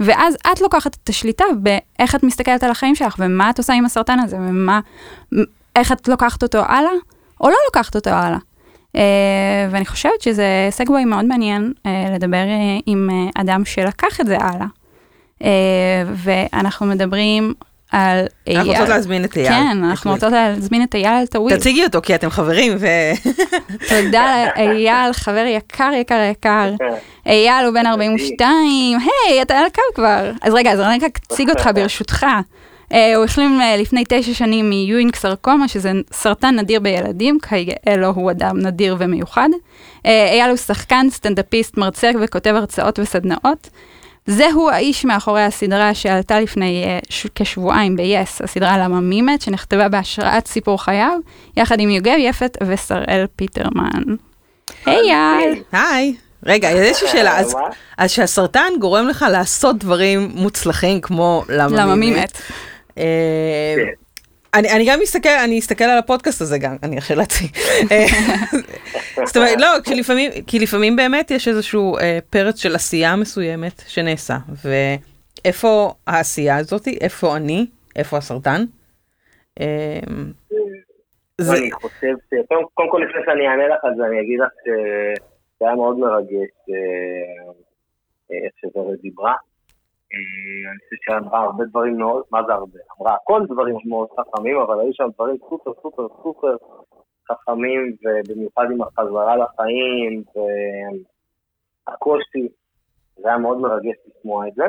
ואז 0.00 0.36
את 0.52 0.60
לוקחת 0.60 0.96
את 1.04 1.08
השליטה 1.08 1.44
באיך 1.62 2.14
את 2.14 2.22
מסתכלת 2.22 2.62
על 2.62 2.70
החיים 2.70 2.94
שלך, 2.94 3.16
ומה 3.18 3.50
את 3.50 3.58
עושה 3.58 3.72
עם 3.72 3.84
הסרטן 3.84 4.18
הזה, 4.18 4.36
ומה, 4.36 4.80
איך 5.76 5.92
את 5.92 6.08
לוקחת 6.08 6.42
אותו 6.42 6.58
הלאה, 6.58 6.92
או 7.40 7.48
לא 7.48 7.56
לוקחת 7.66 7.94
אותו 7.94 8.10
הלאה. 8.10 8.38
Uh, 8.96 8.96
ואני 9.70 9.86
חושבת 9.86 10.20
שזה 10.20 10.68
סגווי 10.70 11.04
מאוד 11.04 11.24
מעניין 11.24 11.72
uh, 11.76 11.88
לדבר 12.14 12.44
uh, 12.44 12.82
עם 12.86 13.10
uh, 13.10 13.40
אדם 13.40 13.64
שלקח 13.64 14.20
את 14.20 14.26
זה 14.26 14.36
הלאה. 14.40 14.66
Uh, 15.38 15.44
ואנחנו 16.14 16.86
מדברים 16.86 17.54
על 17.94 18.26
אייל. 18.46 18.58
אנחנו 18.58 18.72
רוצות 18.72 18.88
להזמין 18.88 19.24
את 19.24 19.36
אייל. 19.36 19.48
כן, 19.48 19.84
אנחנו 19.84 20.10
רוצות 20.10 20.32
להזמין 20.32 20.82
את 20.82 20.94
אייל 20.94 21.12
אלטוויל. 21.20 21.56
תציגי 21.56 21.84
אותו, 21.84 22.00
כי 22.02 22.14
אתם 22.14 22.30
חברים 22.30 22.72
ו... 22.78 22.86
תודה 23.90 24.46
אייל, 24.56 25.12
חבר 25.12 25.44
יקר, 25.48 25.90
יקר, 26.00 26.28
יקר. 26.30 26.74
אייל 27.26 27.64
הוא 27.66 27.74
בן 27.74 27.86
42, 27.86 28.98
היי, 29.28 29.42
אתה 29.42 29.58
על 29.58 29.66
הקו 29.66 29.82
כבר. 29.94 30.30
אז 30.42 30.54
רגע, 30.54 30.72
אז 30.72 30.80
אני 30.80 30.98
רק 31.04 31.18
אציג 31.32 31.50
אותך 31.50 31.70
ברשותך. 31.74 32.26
הוא 32.88 33.24
החלים 33.24 33.60
לפני 33.78 34.04
תשע 34.08 34.34
שנים 34.34 34.70
מיואינג 34.70 35.16
סרקומה, 35.16 35.68
שזה 35.68 35.92
סרטן 36.12 36.58
נדיר 36.58 36.80
בילדים, 36.80 37.38
כאלו 37.42 38.06
הוא 38.06 38.30
אדם 38.30 38.58
נדיר 38.58 38.96
ומיוחד. 38.98 39.48
אייל 40.04 40.48
הוא 40.48 40.56
שחקן, 40.56 41.06
סטנדאפיסט, 41.10 41.76
מרצה 41.76 42.10
וכותב 42.20 42.54
הרצאות 42.54 42.98
וסדנאות. 42.98 43.70
זהו 44.26 44.70
האיש 44.70 45.04
מאחורי 45.04 45.42
הסדרה 45.42 45.94
שעלתה 45.94 46.40
לפני 46.40 46.84
uh, 46.84 47.06
ש- 47.08 47.26
כשבועיים 47.34 47.96
ב-yes, 47.96 48.44
הסדרה 48.44 48.78
למה 48.78 49.00
מי 49.00 49.22
מת, 49.22 49.40
שנכתבה 49.42 49.88
בהשראת 49.88 50.46
סיפור 50.46 50.82
חייו, 50.82 51.18
יחד 51.56 51.80
עם 51.80 51.90
יוגב 51.90 52.16
יפת 52.18 52.58
ושראל 52.62 53.26
פיטרמן. 53.36 54.02
היי 54.86 55.08
יאל. 55.10 55.54
היי. 55.72 56.14
רגע, 56.46 56.70
יש 56.70 57.02
לי 57.02 57.08
שאלה, 57.08 57.38
אז, 57.38 57.56
אז 57.98 58.10
שהסרטן 58.10 58.68
גורם 58.80 59.08
לך 59.08 59.24
לעשות 59.30 59.78
דברים 59.78 60.30
מוצלחים 60.34 61.00
כמו 61.00 61.44
למה 61.48 61.94
מי 61.94 62.10
מת. 62.10 62.38
אה, 64.54 64.58
אני, 64.58 64.68
אני 64.76 64.84
גם 64.88 64.98
מסתכל, 65.02 65.28
אני 65.44 65.58
אסתכל 65.58 65.84
על 65.84 65.98
הפודקאסט 65.98 66.40
הזה 66.40 66.58
גם, 66.58 66.76
אני 66.82 66.96
ארשה 66.96 67.14
לעצמי. 67.14 67.48
זאת 69.26 69.36
אומרת, 69.36 69.56
לא, 69.58 69.68
כי 69.84 69.94
לפעמים, 69.94 70.30
כי 70.46 70.58
לפעמים 70.58 70.96
באמת 70.96 71.30
יש 71.30 71.48
איזשהו 71.48 71.98
אה, 71.98 72.18
פרץ 72.30 72.56
של 72.58 72.74
עשייה 72.74 73.16
מסוימת 73.16 73.82
שנעשה, 73.86 74.36
ואיפה 74.64 75.92
העשייה 76.06 76.56
הזאתי, 76.56 76.98
איפה 77.00 77.36
אני, 77.36 77.66
איפה 77.96 78.16
הסרטן. 78.16 78.64
אה, 79.60 80.00
זה... 81.40 81.52
אני 81.52 81.72
חושב 81.72 82.14
ש... 82.30 82.34
קודם 82.74 82.90
כל 82.90 83.02
לפני 83.08 83.22
שאני 83.26 83.48
אענה 83.48 83.68
לך 83.68 83.84
על 83.84 83.94
זה, 83.96 84.04
אני 84.06 84.20
אגיד 84.20 84.40
לך 84.40 84.48
שזה 84.64 85.68
היה 85.68 85.74
מאוד 85.74 85.98
מרגש 85.98 86.52
אה, 86.70 87.52
איך 88.30 88.52
שזורת 88.60 89.00
דיברה. 89.00 89.34
אה, 90.14 90.70
אני 90.70 90.78
חושב 90.78 90.96
שאמרה 91.00 91.40
הרבה 91.40 91.64
דברים 91.64 91.98
מאוד, 91.98 92.22
מה 92.30 92.40
זה 92.46 92.52
הרבה? 92.52 92.78
אמרה 93.00 93.14
הכל 93.14 93.46
דברים 93.48 93.76
מאוד 93.86 94.08
חכמים, 94.20 94.56
אבל 94.58 94.80
היו 94.80 94.94
שם 94.94 95.08
דברים 95.14 95.36
סופר 95.48 95.72
סופר 95.82 96.06
סופר 96.22 96.56
חכמים, 97.28 97.96
ובמיוחד 98.02 98.64
עם 98.72 98.82
החזרה 98.82 99.36
לחיים, 99.36 100.22
והקושי, 101.86 102.48
זה 103.16 103.28
היה 103.28 103.38
מאוד 103.38 103.58
מרגש 103.58 103.96
לשמוע 104.06 104.48
את 104.48 104.54
זה. 104.54 104.64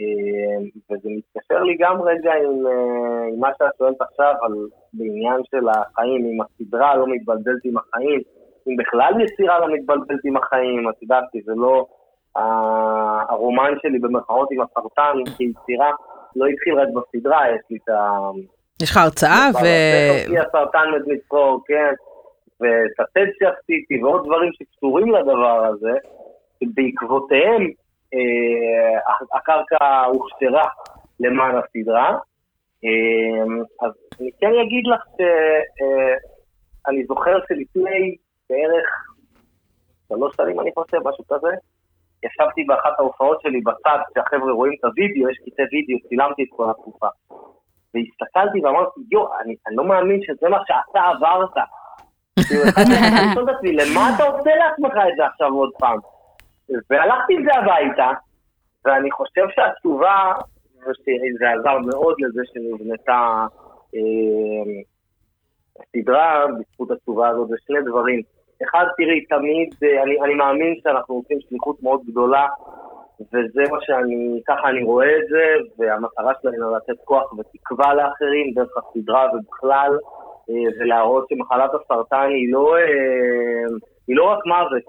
אה, 0.00 0.56
וזה 0.90 1.08
מתקשר 1.16 1.62
לי 1.62 1.76
גם 1.80 2.02
רגע 2.02 2.32
עם, 2.34 2.66
אה, 2.66 3.26
עם 3.32 3.40
מה 3.40 3.48
שאת 3.58 3.76
שואלת 3.78 4.00
עכשיו, 4.00 4.34
על 4.42 4.52
בעניין 4.92 5.40
של 5.50 5.68
החיים, 5.68 6.26
אם 6.26 6.38
הסדרה 6.40 6.96
לא 6.96 7.06
מתבלבלת 7.08 7.64
עם 7.64 7.76
החיים, 7.78 8.20
אם 8.68 8.76
בכלל 8.76 9.12
יצירה 9.20 9.58
לא 9.58 9.74
מתבלבלת 9.74 10.24
עם 10.24 10.36
החיים, 10.36 10.88
את 10.88 11.02
יודעת, 11.02 11.24
כי 11.32 11.42
זה 11.42 11.52
לא... 11.56 11.86
הרומן 13.28 13.72
שלי 13.82 13.98
במרכאות 13.98 14.48
עם 14.50 14.60
הסרטן 14.60 15.32
כיצירה 15.36 15.90
לא 16.36 16.46
התחיל 16.46 16.74
רק 16.74 16.88
בסדרה, 16.88 17.40
יש 17.54 17.60
לי 17.70 17.78
את 17.84 17.88
ה... 17.88 18.18
יש 18.82 18.90
לך 18.90 18.96
הרצאה 18.96 19.48
ו... 19.54 19.64
כי 20.26 20.38
הסרטן 20.38 20.84
מת 20.96 21.06
מצחוק, 21.06 21.68
כן, 21.68 21.94
ואת 22.60 23.00
הטד 23.00 23.26
שעשיתי 23.38 24.02
ועוד 24.02 24.24
דברים 24.24 24.50
שקשורים 24.52 25.12
לדבר 25.12 25.64
הזה, 25.66 25.92
בעקבותיהם 26.74 27.70
אה, 28.14 29.14
הקרקע 29.34 30.04
הוכשרה 30.04 30.68
למען 31.20 31.54
הסדרה. 31.56 32.18
אה, 32.84 33.86
אז 33.86 33.92
אני 34.20 34.30
כן 34.40 34.52
אגיד 34.62 34.84
לך 34.86 35.02
שאני 35.16 37.00
אה, 37.00 37.06
זוכר 37.06 37.38
שלפני 37.48 38.16
בערך 38.50 38.86
שלוש 40.08 40.36
שנים, 40.36 40.60
אני 40.60 40.70
חושב, 40.74 40.98
משהו 41.08 41.24
כזה, 41.28 41.48
ישבתי 42.24 42.64
באחת 42.64 42.94
ההופעות 42.98 43.40
שלי 43.40 43.60
בצד, 43.60 43.98
כשהחבר'ה 44.10 44.52
רואים 44.52 44.72
את 44.78 44.84
הוידאו, 44.84 45.30
יש 45.30 45.38
קטעי 45.38 45.64
וידאו, 45.72 46.08
צילמתי 46.08 46.42
את 46.42 46.48
כל 46.50 46.70
התקופה. 46.70 47.06
והסתכלתי 47.94 48.64
ואמרתי, 48.64 49.00
יו, 49.10 49.24
אני, 49.40 49.54
אני 49.66 49.76
לא 49.76 49.84
מאמין 49.84 50.20
שזה 50.22 50.48
מה 50.48 50.58
שאתה 50.66 51.00
עברת. 51.00 51.54
כאילו, 52.48 52.62
התחלתי 52.68 52.90
לשאול 53.30 53.50
את 53.50 53.56
עצמי, 53.56 53.72
למה 53.72 54.10
אתה 54.14 54.24
עושה 54.24 54.50
לעצמך 54.54 54.92
את 54.92 55.16
זה 55.16 55.26
עכשיו 55.26 55.52
עוד 55.54 55.70
פעם? 55.78 55.98
והלכתי 56.90 57.34
עם 57.34 57.44
זה 57.44 57.50
הביתה, 57.58 58.10
ואני 58.84 59.10
חושב 59.10 59.46
שהתשובה, 59.54 60.32
וזה 60.76 61.50
עזר 61.50 61.78
מאוד 61.78 62.14
לזה 62.18 62.42
שנבנתה 62.52 63.46
אה, 63.94 64.80
הסדרה, 65.80 66.44
בזכות 66.46 66.90
התשובה 66.90 67.28
הזאת, 67.28 67.48
זה 67.48 67.56
שני 67.66 67.80
דברים. 67.86 68.22
אחד, 68.62 68.86
תראי, 68.96 69.24
תמיד, 69.24 69.74
אה, 69.82 70.02
אני, 70.02 70.20
אני 70.20 70.34
מאמין 70.34 70.74
שאנחנו 70.82 71.14
עושים 71.14 71.40
שליחות 71.40 71.82
מאוד 71.82 72.00
גדולה, 72.06 72.46
וזה 73.20 73.62
מה 73.70 73.78
שאני, 73.80 74.40
ככה 74.46 74.68
אני 74.68 74.82
רואה 74.82 75.16
את 75.16 75.28
זה, 75.28 75.44
והמטרה 75.78 76.32
שלנו 76.42 76.76
לתת 76.76 77.04
כוח 77.04 77.32
ותקווה 77.32 77.94
לאחרים 77.94 78.54
דרך 78.54 78.70
הסדרה 78.76 79.28
ובכלל, 79.34 79.98
אה, 80.50 80.54
ולהראות 80.80 81.28
שמחלת 81.28 81.70
הסרטן 81.74 82.28
היא 82.28 82.52
לא, 82.52 82.76
אה, 82.76 82.82
היא 84.08 84.16
לא 84.16 84.24
רק 84.24 84.46
מוות, 84.46 84.82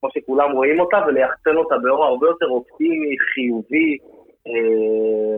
כמו 0.00 0.10
שכולם 0.14 0.52
רואים 0.52 0.80
אותה, 0.80 0.96
וליחצן 1.06 1.56
אותה 1.56 1.74
באור 1.82 2.04
הרבה 2.04 2.26
יותר 2.26 2.46
אופטימי, 2.46 3.18
חיובי, 3.18 3.96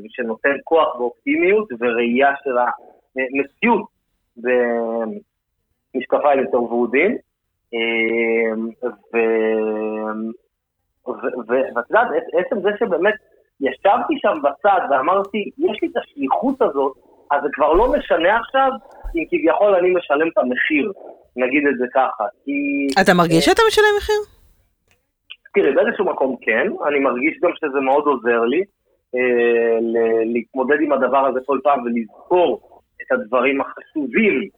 שנותן 0.09 0.57
כוח 0.65 1.01
ואופטימיות 1.01 1.69
וראייה 1.81 2.33
של 2.45 2.57
המציאות 2.59 3.87
במשקפיים 4.37 6.41
יותר 6.41 6.63
ורודים. 6.63 7.19
אמ, 7.75 8.69
ואת 11.49 11.91
יודעת, 11.91 12.09
עצם 12.33 12.61
זה 12.63 12.71
שבאמת 12.79 13.15
ישבתי 13.61 14.15
שם 14.17 14.39
בצד 14.43 14.81
ואמרתי, 14.91 15.51
יש 15.59 15.83
לי 15.83 15.89
את 15.89 15.97
השליחות 15.97 16.63
הזאת, 16.63 16.93
אז 17.31 17.43
זה 17.43 17.49
כבר 17.53 17.73
לא 17.73 17.93
משנה 17.93 18.37
עכשיו 18.37 18.71
אם 19.17 19.25
כביכול 19.31 19.75
אני 19.75 19.91
משלם 19.91 20.29
את 20.29 20.39
המחיר, 20.39 20.93
נגיד 21.37 21.67
את 21.67 21.79
זה 21.79 21.85
ככה. 21.95 22.25
כי... 22.45 22.87
אתה 23.03 23.15
מרגיש 23.15 23.45
שאתה 23.45 23.63
משלם 23.69 23.95
מחיר? 23.99 24.21
תראי, 25.55 25.73
באיזשהו 25.73 26.05
מקום 26.05 26.37
כן, 26.41 26.67
אני 26.89 26.99
מרגיש 26.99 27.39
גם 27.43 27.51
שזה 27.55 27.81
מאוד 27.81 28.05
עוזר 28.07 28.41
לי 28.41 28.65
אה, 29.15 29.79
להתמודד 30.25 30.81
עם 30.81 30.93
הדבר 30.93 31.27
הזה 31.27 31.41
כל 31.47 31.59
פעם 31.63 31.83
ולזכור 31.85 32.81
את 33.03 33.13
הדברים 33.13 33.61
החשובים 33.61 34.49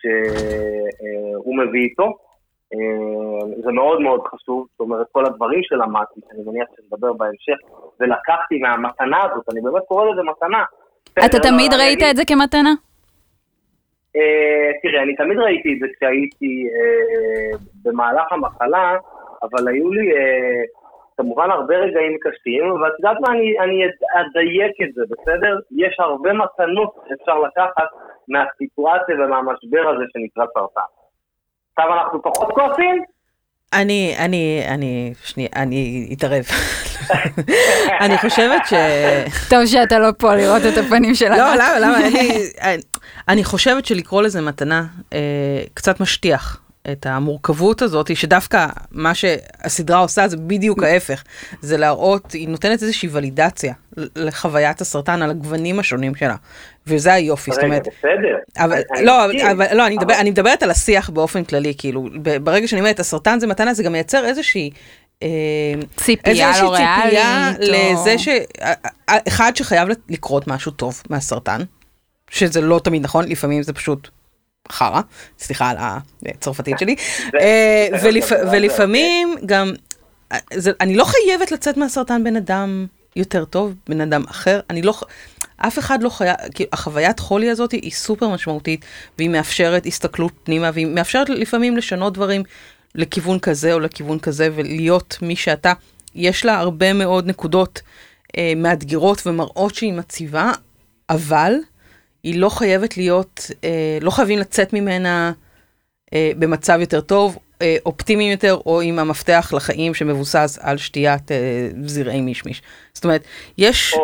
שהוא 0.00 1.56
מביא 1.56 1.82
איתו. 1.82 2.25
אה, 2.74 3.62
זה 3.64 3.72
מאוד 3.72 4.00
מאוד 4.00 4.20
חשוב, 4.26 4.66
זאת 4.70 4.80
אומרת, 4.80 5.06
כל 5.12 5.26
הדברים 5.26 5.60
שלמדתי, 5.62 6.20
שאני 6.28 6.42
מניח 6.46 6.68
שנדבר 6.76 7.12
בהמשך, 7.12 7.58
ולקחתי 8.00 8.58
מהמתנה 8.58 9.22
הזאת, 9.24 9.44
אני 9.52 9.60
באמת 9.60 9.82
קורא 9.88 10.04
לזה 10.04 10.22
מתנה. 10.22 10.64
אתה 11.26 11.38
תמיד 11.38 11.72
ראית 11.72 12.02
את 12.10 12.16
זה 12.16 12.22
כמתנה? 12.28 12.72
אה, 14.16 14.70
תראה, 14.82 15.02
אני 15.02 15.16
תמיד 15.16 15.38
ראיתי 15.38 15.72
את 15.74 15.78
זה 15.78 15.86
כשהייתי 15.96 16.68
אה, 16.74 17.58
במהלך 17.84 18.32
המחלה, 18.32 18.96
אבל 19.42 19.68
היו 19.68 19.90
לי 19.90 20.12
כמובן 21.16 21.50
הרבה 21.50 21.76
רגעים 21.76 22.16
קשים, 22.20 22.72
ואת 22.72 22.92
יודעת 22.98 23.20
מה, 23.20 23.28
אני 23.64 23.84
אדייק 24.14 24.76
את 24.82 24.94
זה, 24.94 25.02
בסדר? 25.10 25.58
יש 25.70 25.96
הרבה 25.98 26.32
מתנות 26.32 26.94
שאפשר 27.08 27.38
לקחת 27.38 27.88
מהסיטואציה 28.28 29.14
ומהמשבר 29.14 29.88
הזה 29.88 30.04
שנקרא 30.12 30.44
סרטן. 30.54 30.90
עכשיו 31.78 31.94
אנחנו 31.94 32.22
פחות 32.22 32.48
כועסים? 32.54 33.04
אני, 33.72 34.14
אני, 34.18 34.64
אני, 34.68 35.12
שנייה, 35.24 35.48
אני 35.56 36.08
אתערב. 36.12 36.44
אני 38.04 38.18
חושבת 38.18 38.66
ש... 38.66 38.74
טוב 39.50 39.66
שאתה 39.66 39.98
לא 39.98 40.08
פה 40.18 40.34
לראות 40.34 40.62
את 40.72 40.78
הפנים 40.78 41.14
של 41.14 41.28
לא, 41.28 41.54
למה, 41.54 41.78
למה, 41.80 41.96
אני, 41.96 42.50
אני 43.28 43.44
חושבת 43.44 43.86
שלקרוא 43.86 44.22
לזה 44.22 44.40
מתנה 44.40 44.84
אה, 45.12 45.18
קצת 45.74 46.00
משטיח. 46.00 46.60
את 46.92 47.06
המורכבות 47.06 47.82
הזאת, 47.82 48.16
שדווקא 48.16 48.66
מה 48.92 49.14
שהסדרה 49.14 49.98
עושה 49.98 50.28
זה 50.28 50.36
בדיוק 50.36 50.82
ההפך, 50.82 51.22
זה 51.60 51.76
להראות, 51.76 52.32
היא 52.32 52.48
נותנת 52.48 52.82
איזושהי 52.82 53.08
ולידציה 53.12 53.74
לחוויית 54.16 54.80
הסרטן 54.80 55.22
על 55.22 55.30
הגוונים 55.30 55.78
השונים 55.78 56.14
שלה. 56.14 56.36
וזה 56.86 57.12
היופי, 57.12 57.50
זאת 57.52 57.64
אומרת... 57.64 57.88
בסדר. 57.98 58.36
אבל, 58.58 58.80
לא, 59.02 59.24
אבל, 59.24 59.76
לא, 59.76 59.86
אני, 59.86 59.96
מדבר, 59.96 60.14
אני 60.14 60.30
מדברת 60.30 60.62
על 60.62 60.70
השיח 60.70 61.10
באופן 61.10 61.44
כללי, 61.44 61.74
כאילו, 61.78 62.08
ברגע 62.42 62.68
שאני 62.68 62.80
אומרת, 62.80 63.00
הסרטן 63.00 63.40
זה 63.40 63.46
מתנה, 63.46 63.74
זה 63.74 63.82
גם 63.82 63.92
מייצר 63.92 64.24
איזושהי... 64.24 64.70
אה, 65.22 65.28
ציפייה 65.96 66.62
לא 66.62 66.74
ריאלית. 66.74 67.02
ציפייה 67.02 67.52
לזה 67.58 68.18
ש... 68.18 68.28
אחד 69.28 69.56
שחייב 69.56 69.88
לקרות 70.08 70.48
משהו 70.48 70.72
טוב 70.72 71.02
מהסרטן, 71.10 71.60
שזה 72.30 72.60
לא 72.60 72.80
תמיד 72.84 73.02
נכון, 73.02 73.28
לפעמים 73.28 73.62
זה 73.62 73.72
פשוט 73.72 74.08
חרא, 74.72 75.00
סליחה 75.38 75.70
על 75.70 75.76
הצרפתית 76.26 76.78
שלי, 76.78 76.96
ולפעמים 78.52 79.34
גם, 79.46 79.72
אני 80.80 80.96
לא 80.96 81.04
חייבת 81.04 81.52
לצאת 81.52 81.76
מהסרטן 81.76 82.24
בן 82.24 82.36
אדם 82.36 82.86
יותר 83.16 83.44
טוב, 83.44 83.74
בן 83.88 84.00
אדם 84.00 84.24
אחר, 84.30 84.60
אני 84.70 84.82
לא, 84.82 84.94
אף 85.56 85.78
אחד 85.78 86.02
לא 86.02 86.08
חייב, 86.08 86.36
כאילו, 86.54 86.70
החוויית 86.72 87.20
חולי 87.20 87.50
הזאת 87.50 87.72
היא 87.72 87.90
סופר 87.90 88.28
משמעותית, 88.28 88.84
והיא 89.18 89.30
מאפשרת 89.30 89.86
הסתכלות 89.86 90.32
פנימה, 90.44 90.70
והיא 90.74 90.86
מאפשרת 90.86 91.28
לפעמים 91.28 91.76
לשנות 91.76 92.14
דברים 92.14 92.42
לכיוון 92.94 93.38
כזה 93.38 93.72
או 93.72 93.80
לכיוון 93.80 94.18
כזה, 94.18 94.48
ולהיות 94.54 95.18
מי 95.22 95.36
שאתה. 95.36 95.72
יש 96.14 96.44
לה 96.44 96.58
הרבה 96.58 96.92
מאוד 96.92 97.26
נקודות 97.26 97.82
אה, 98.36 98.52
מאתגרות 98.56 99.26
ומראות 99.26 99.74
שהיא 99.74 99.92
מציבה, 99.92 100.52
אבל 101.10 101.54
היא 102.26 102.40
לא 102.40 102.48
חייבת 102.48 102.96
להיות, 102.96 103.40
אה, 103.64 103.98
לא 104.00 104.10
חייבים 104.10 104.38
לצאת 104.38 104.72
ממנה 104.72 105.32
אה, 106.14 106.30
במצב 106.38 106.78
יותר 106.80 107.00
טוב, 107.00 107.38
אה, 107.62 107.76
אופטימיים 107.86 108.30
יותר, 108.30 108.56
או 108.66 108.80
עם 108.80 108.98
המפתח 108.98 109.52
לחיים 109.56 109.94
שמבוסס 109.94 110.58
על 110.62 110.76
שתיית 110.76 111.32
אה, 111.32 111.68
זרעי 111.84 112.20
מישמיש. 112.20 112.62
זאת 112.92 113.04
אומרת, 113.04 113.24
יש... 113.58 113.94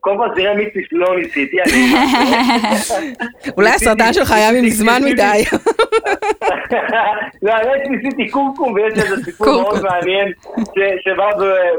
קודם 0.00 0.16
כל 0.16 0.28
זרעי 0.36 0.56
מישמיש 0.56 0.88
לא 0.92 1.16
ניסיתי, 1.16 1.56
אולי 3.56 3.70
הסרטן 3.70 4.12
שלך 4.12 4.32
היה 4.32 4.62
מזמן 4.62 5.02
מדי. 5.04 5.42
לא, 7.42 7.52
אני 7.52 7.96
ניסיתי 7.96 8.28
קומקום, 8.30 8.72
ויש 8.72 8.92
איזה 8.98 9.24
סיפור 9.24 9.46
מאוד 9.46 9.82
מעניין 9.82 10.32
שבא 11.04 11.30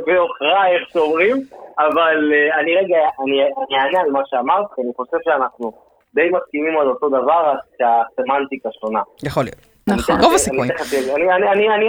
בעוכרה, 0.05 0.67
איך 0.67 0.89
שאומרים, 0.93 1.37
אבל 1.79 2.33
אה, 2.33 2.59
אני 2.59 2.75
רגע, 2.75 2.97
אני 3.23 3.41
אענה 3.77 3.99
על 3.99 4.11
מה 4.11 4.21
שאמרת, 4.25 4.65
כי 4.75 4.81
אני 4.81 4.91
חושב 4.97 5.17
שאנחנו... 5.25 5.86
די 6.17 6.29
מסכימים 6.37 6.77
על 6.79 6.87
אותו 6.87 7.07
דבר, 7.09 7.39
רק 7.49 7.59
שהסמנטיקה 7.77 8.69
שונה. 8.79 9.01
יכול 9.23 9.43
להיות. 9.43 9.61
נכון, 9.89 10.15
רוב 10.23 10.33
הסיכויים. 10.33 10.71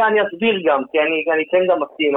אני 0.08 0.20
אסביר 0.26 0.56
גם, 0.66 0.80
כי 0.90 0.98
אני 1.34 1.44
כן 1.50 1.62
גם 1.68 1.78
מסכים 1.82 2.08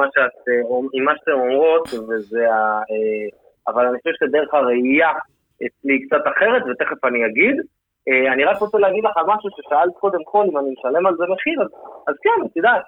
עם 0.94 1.04
מה 1.06 1.14
שאתן 1.18 1.32
אומרות, 1.32 1.86
וזה 2.08 2.44
ה... 2.54 2.58
אה, 2.92 3.28
אבל 3.68 3.86
אני 3.88 3.98
חושב 3.98 4.16
שדרך 4.20 4.54
הראייה 4.54 5.12
אצלי 5.66 5.96
קצת 6.06 6.24
אחרת, 6.32 6.64
ותכף 6.70 7.06
אני 7.06 7.26
אגיד. 7.26 7.56
אה, 8.10 8.34
אני 8.34 8.44
רק 8.44 8.58
רוצה 8.58 8.78
להגיד 8.78 9.04
לך 9.04 9.16
משהו 9.28 9.50
ששאלת 9.56 9.94
קודם 10.00 10.24
כל, 10.24 10.44
אם 10.50 10.58
אני 10.58 10.70
משלם 10.78 11.06
על 11.08 11.16
זה 11.18 11.24
מחיר, 11.34 11.60
אז 12.08 12.16
כן, 12.24 12.46
את 12.46 12.58
יודעת, 12.58 12.82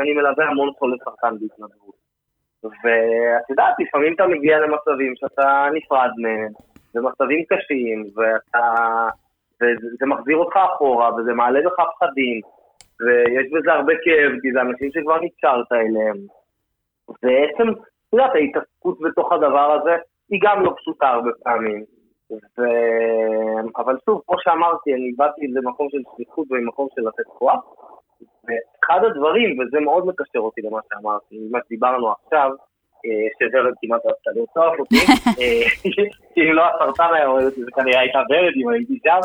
אני 0.00 0.12
מלווה 0.12 0.44
המון 0.46 0.70
חולי 0.78 0.96
סרטן 1.04 1.34
בהתנדבות. 1.40 1.96
ואת 2.64 3.50
יודעת, 3.50 3.74
לפעמים 3.78 4.14
אתה 4.14 4.26
מגיע 4.26 4.58
למצבים 4.58 5.12
שאתה 5.16 5.68
נפרד 5.74 6.10
מהם, 6.22 6.52
במצבים 6.94 7.44
קשים, 7.44 8.04
ואתה... 8.16 8.74
וזה 9.62 10.06
מחזיר 10.06 10.36
אותך 10.36 10.56
אחורה, 10.56 11.14
וזה 11.14 11.32
מעלה 11.32 11.60
לך 11.60 11.74
פחדים, 11.98 12.40
ויש 13.00 13.52
בזה 13.52 13.72
הרבה 13.72 13.92
כאב, 14.04 14.32
כי 14.42 14.52
זה 14.52 14.60
אנשים 14.60 14.90
שכבר 14.92 15.20
נקשרת 15.20 15.72
אליהם. 15.72 16.16
ועצם, 17.08 17.68
את 17.72 18.12
יודעת, 18.12 18.34
ההתעסקות 18.34 18.98
בתוך 19.00 19.32
הדבר 19.32 19.72
הזה, 19.72 19.96
היא 20.30 20.40
גם 20.42 20.64
לא 20.64 20.74
פשוטה 20.76 21.08
הרבה 21.08 21.30
פעמים. 21.42 21.84
ו... 22.30 22.62
אבל 23.76 23.96
שוב, 24.04 24.22
כמו 24.26 24.36
שאמרתי, 24.40 24.94
אני 24.94 25.12
באתי 25.16 25.46
למקום 25.46 25.88
של 25.90 25.98
שליחות 26.16 26.46
וממקום 26.50 26.88
של 26.94 27.02
לתת 27.08 27.26
כוח. 27.26 27.64
ואחד 28.44 29.04
הדברים, 29.04 29.58
וזה 29.58 29.80
מאוד 29.80 30.06
מקשר 30.06 30.38
אותי 30.38 30.60
למה 30.62 30.78
שאמרתי, 30.88 31.36
מה 31.50 31.58
שדיברנו 31.66 32.12
עכשיו, 32.12 32.50
שוורד 33.38 33.74
כמעט 33.82 34.00
רצתה 34.06 34.30
לרצוח 34.34 34.78
אותי, 34.78 34.96
אה, 35.40 35.92
אם 36.36 36.52
לא 36.52 36.62
הסרטן 36.66 37.14
היה 37.14 37.26
רואה 37.26 37.44
אותי, 37.44 37.60
זה 37.64 37.70
כנראה 37.74 38.00
הייתה 38.00 38.18
ורד 38.18 38.52
אם 38.62 38.68
הייתי 38.68 38.98
שם. 39.04 39.20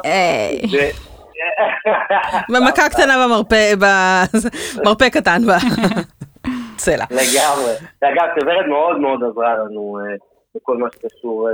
במכה 2.53 2.89
קטנה 2.89 3.13
במרפא 4.77 5.09
קטן 5.17 5.41
בצלע. 5.41 7.05
לגמרי. 7.19 7.73
אגב, 8.01 8.27
שוורד 8.39 8.65
מאוד 8.65 8.99
מאוד 8.99 9.23
עזרה 9.23 9.55
לנו 9.55 9.99
אה, 9.99 10.15
בכל 10.55 10.77
מה 10.77 10.87
שקשור 10.91 11.49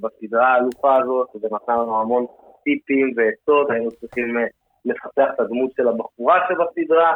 בסדרה 0.00 0.48
האלופה 0.48 0.96
הזאת, 0.96 1.28
ונתנה 1.34 1.74
לנו 1.74 2.00
המון 2.00 2.26
טיפים 2.64 3.12
ועצות, 3.16 3.70
היינו 3.70 3.90
צריכים 3.90 4.36
לפתח 4.84 5.24
את 5.34 5.40
הדמות 5.40 5.70
של 5.76 5.88
הבחורה 5.88 6.38
שבסדרה. 6.48 7.12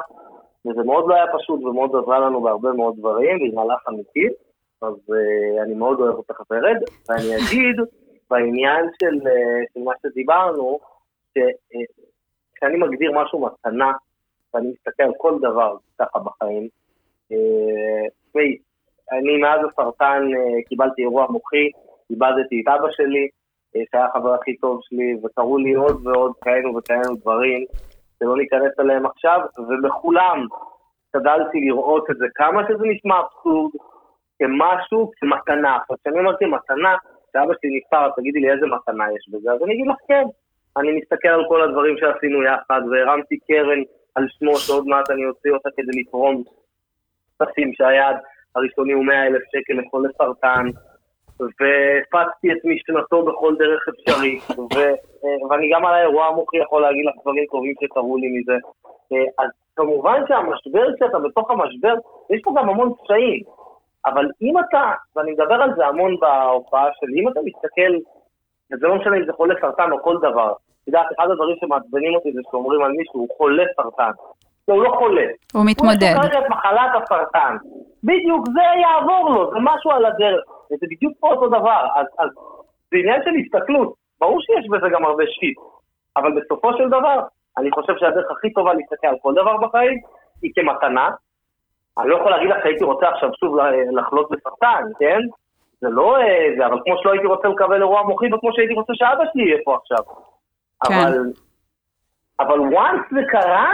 וזה 0.67 0.83
מאוד 0.83 1.05
לא 1.09 1.15
היה 1.15 1.25
פשוט 1.39 1.65
ומאוד 1.65 1.91
עזרה 1.97 2.19
לנו 2.19 2.41
בהרבה 2.41 2.73
מאוד 2.73 2.95
דברים, 2.99 3.39
והיא 3.41 3.55
מהלך 3.55 3.89
אמיתית, 3.89 4.33
אז 4.83 4.95
uh, 4.95 5.63
אני 5.63 5.75
מאוד 5.75 6.01
אוהב 6.01 6.15
אותך 6.15 6.41
ורד, 6.51 6.77
ואני 7.09 7.37
אגיד, 7.37 7.77
בעניין 8.31 8.85
של, 9.01 9.29
uh, 9.29 9.75
של 9.75 9.81
מה 9.81 9.93
שדיברנו, 10.03 10.79
שכשאני 11.31 12.75
uh, 12.75 12.87
מגדיר 12.87 13.13
משהו 13.13 13.47
מתנה, 13.47 13.93
ואני 14.55 14.69
מסתכל 14.69 15.03
על 15.03 15.13
כל 15.19 15.39
דבר 15.39 15.77
ככה 15.99 16.19
בחיים, 16.19 16.69
תשמעי, 17.27 18.57
uh, 18.57 19.17
אני 19.19 19.37
מאז 19.37 19.61
הסרטן 19.73 20.23
uh, 20.23 20.69
קיבלתי 20.69 21.03
אירוע 21.03 21.27
מוחי, 21.31 21.71
איבדתי 22.11 22.63
את 22.63 22.69
אבא 22.69 22.91
שלי, 22.91 23.29
שהיה 23.91 24.07
החבר 24.07 24.35
הכי 24.35 24.57
טוב 24.57 24.81
שלי, 24.83 25.17
וקרו 25.25 25.59
לי 25.59 25.75
עוד 25.75 26.07
ועוד 26.07 26.33
כאלו 26.45 26.77
וכאלו 26.77 27.15
דברים, 27.21 27.65
שלא 28.19 28.37
ניכנס 28.37 28.81
אליהם 28.81 29.07
עכשיו, 29.07 29.41
ובכולם 29.59 30.47
השתדלתי 31.07 31.61
לראות 31.61 32.11
את 32.11 32.17
זה, 32.17 32.27
כמה 32.35 32.63
שזה 32.69 32.85
נשמע 32.85 33.21
אבסורד, 33.21 33.73
כמשהו, 34.39 35.11
כמתנה. 35.17 35.77
עכשיו, 35.77 35.97
כשאני 36.01 36.21
אמרתי 36.21 36.45
מתנה, 36.45 36.95
כשאבא 37.29 37.55
שלי 37.61 37.71
נפטר, 37.79 38.11
תגידי 38.17 38.41
לי 38.41 38.53
איזה 38.53 38.67
מתנה 38.67 39.05
יש 39.17 39.29
בזה, 39.33 39.53
אז 39.53 39.63
אני 39.63 39.75
אגיד 39.75 39.87
לך 39.87 39.97
כן. 40.09 40.25
אני 40.77 40.93
מסתכל 40.99 41.29
על 41.29 41.45
כל 41.49 41.63
הדברים 41.63 41.97
שעשינו 41.99 42.43
יחד, 42.43 42.81
והרמתי 42.91 43.39
קרן 43.39 43.83
על 44.15 44.27
שמו, 44.29 44.57
שעוד 44.57 44.87
מעט 44.87 45.11
אני 45.11 45.27
אוציא 45.27 45.53
אותה 45.53 45.69
כדי 45.77 46.01
לתרום 46.01 46.43
כספים 47.41 47.73
שהיעד 47.75 48.17
הראשוני 48.57 48.93
הוא 48.93 49.05
100 49.05 49.27
אלף 49.27 49.43
שקל 49.53 49.81
לחולי 49.81 50.09
סרטן, 50.19 50.67
והפצתי 51.41 52.53
את 52.53 52.59
משנתו 52.65 53.25
בכל 53.25 53.55
דרך 53.59 53.89
אפשרית, 53.89 54.43
ו, 54.51 54.79
ואני 55.51 55.71
גם 55.75 55.87
על 55.87 55.95
האירוע 55.95 56.27
המוחי 56.27 56.57
יכול 56.57 56.83
להגיד 56.83 57.07
לך 57.07 57.15
דברים 57.23 57.45
טובים 57.51 57.75
שקרו 57.83 58.17
לי 58.17 58.29
מזה. 58.29 58.57
אז 59.39 59.51
כמובן 59.77 60.23
שהמשבר, 60.29 60.95
כשאתה 60.97 61.19
בתוך 61.19 61.51
המשבר, 61.51 61.95
יש 62.31 62.41
פה 62.45 62.53
גם 62.57 62.69
המון 62.69 62.93
קשיים. 63.03 63.43
אבל 64.07 64.27
אם 64.43 64.59
אתה, 64.59 64.93
ואני 65.17 65.33
מדבר 65.33 65.55
על 65.55 65.71
זה 65.77 65.87
המון 65.87 66.17
בהופעה 66.21 66.89
שלי, 67.01 67.21
אם 67.21 67.29
אתה 67.29 67.41
מסתכל, 67.45 67.93
וזה 68.73 68.87
לא 68.87 68.95
משנה 68.95 69.17
אם 69.17 69.27
זה 69.27 69.33
חולה 69.33 69.55
סרטן 69.61 69.93
או 69.93 70.03
כל 70.03 70.17
דבר, 70.19 70.53
את 70.83 70.89
יודעת, 70.89 71.07
אחד 71.19 71.31
הדברים 71.31 71.57
שמעצבנים 71.61 72.15
אותי 72.15 72.33
זה 72.33 72.41
שאומרים 72.51 72.83
על 72.83 72.93
מישהו, 72.93 73.21
הוא 73.21 73.29
חולה 73.37 73.65
סרטן. 73.77 74.11
לא, 74.69 74.75
הוא 74.75 74.85
לא 74.85 74.91
חולה. 74.99 75.27
הוא 75.55 75.65
מתמודד. 75.67 76.15
הוא 76.17 76.25
יש 76.25 76.37
את 76.39 76.51
מחלת 76.51 76.91
הסרטן. 77.03 77.57
בדיוק, 78.05 78.49
זה 78.49 78.81
יעבור 78.81 79.31
לו, 79.31 79.51
זה 79.51 79.57
משהו 79.61 79.91
על 79.91 80.05
הדרך. 80.05 80.45
וזה 80.73 80.87
בדיוק 80.91 81.13
פה 81.21 81.29
אותו 81.29 81.49
דבר. 81.49 81.87
אז, 81.95 82.07
אז 82.19 82.29
זה 82.91 82.97
עניין 82.99 83.21
של 83.25 83.31
הסתכלות. 83.45 83.95
ברור 84.21 84.41
שיש 84.41 84.67
בזה 84.71 84.87
גם 84.95 85.05
הרבה 85.05 85.25
שיט. 85.27 85.59
אבל 86.17 86.41
בסופו 86.41 86.77
של 86.79 86.89
דבר, 86.89 87.21
אני 87.59 87.71
חושב 87.71 87.93
שהדרך 87.99 88.31
הכי 88.31 88.53
טובה 88.53 88.75
להסתכל 88.75 89.07
על 89.07 89.17
כל 89.23 89.33
דבר 89.35 89.57
בחיים 89.57 89.99
היא 90.43 90.53
כמתנה, 90.55 91.11
אני 91.99 92.09
לא 92.09 92.17
יכול 92.17 92.31
להגיד 92.31 92.51
לך 92.51 92.57
שהייתי 92.63 92.85
רוצה 92.85 93.09
עכשיו 93.09 93.31
שוב 93.41 93.57
לחלות 93.93 94.31
בסרטן, 94.31 94.83
כן? 94.99 95.21
זה 95.81 95.89
לא 95.91 96.17
אה, 96.17 96.49
זה, 96.59 96.67
אבל 96.67 96.79
כמו 96.85 96.95
שלא 97.03 97.13
הייתי 97.13 97.27
רוצה 97.27 97.49
לקבל 97.49 97.83
אירוע 97.83 98.03
מוחי 98.03 98.27
וכמו 98.35 98.51
שהייתי 98.53 98.75
רוצה 98.75 98.93
שאבא 98.95 99.25
שלי 99.33 99.43
יהיה 99.43 99.59
פה 99.65 99.77
עכשיו. 99.77 100.05
כן. 100.89 100.95
אבל, 100.95 101.33
אבל 102.41 102.59
once 102.59 103.15
זה 103.15 103.21
קרה, 103.29 103.73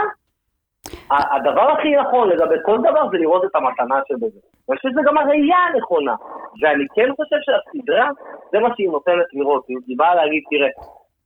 הדבר 1.11 1.71
הכי 1.71 1.95
נכון 1.95 2.29
לגבי 2.29 2.55
כל 2.65 2.77
דבר 2.77 3.09
זה 3.11 3.17
לראות 3.17 3.45
את 3.45 3.55
המתנה 3.55 3.99
שבזה. 4.07 4.39
אני 4.69 4.77
חושב 4.77 4.89
שזה 4.89 5.01
גם 5.05 5.17
הראייה 5.17 5.57
הנכונה. 5.57 6.15
ואני 6.61 6.85
כן 6.95 7.09
חושב 7.15 7.35
שהסדרה, 7.41 8.09
זה 8.51 8.59
מה 8.59 8.69
שהיא 8.75 8.89
נותנת 8.89 9.25
לראות. 9.33 9.65
היא 9.67 9.97
באה 9.97 10.15
להגיד, 10.15 10.43
תראה, 10.49 10.69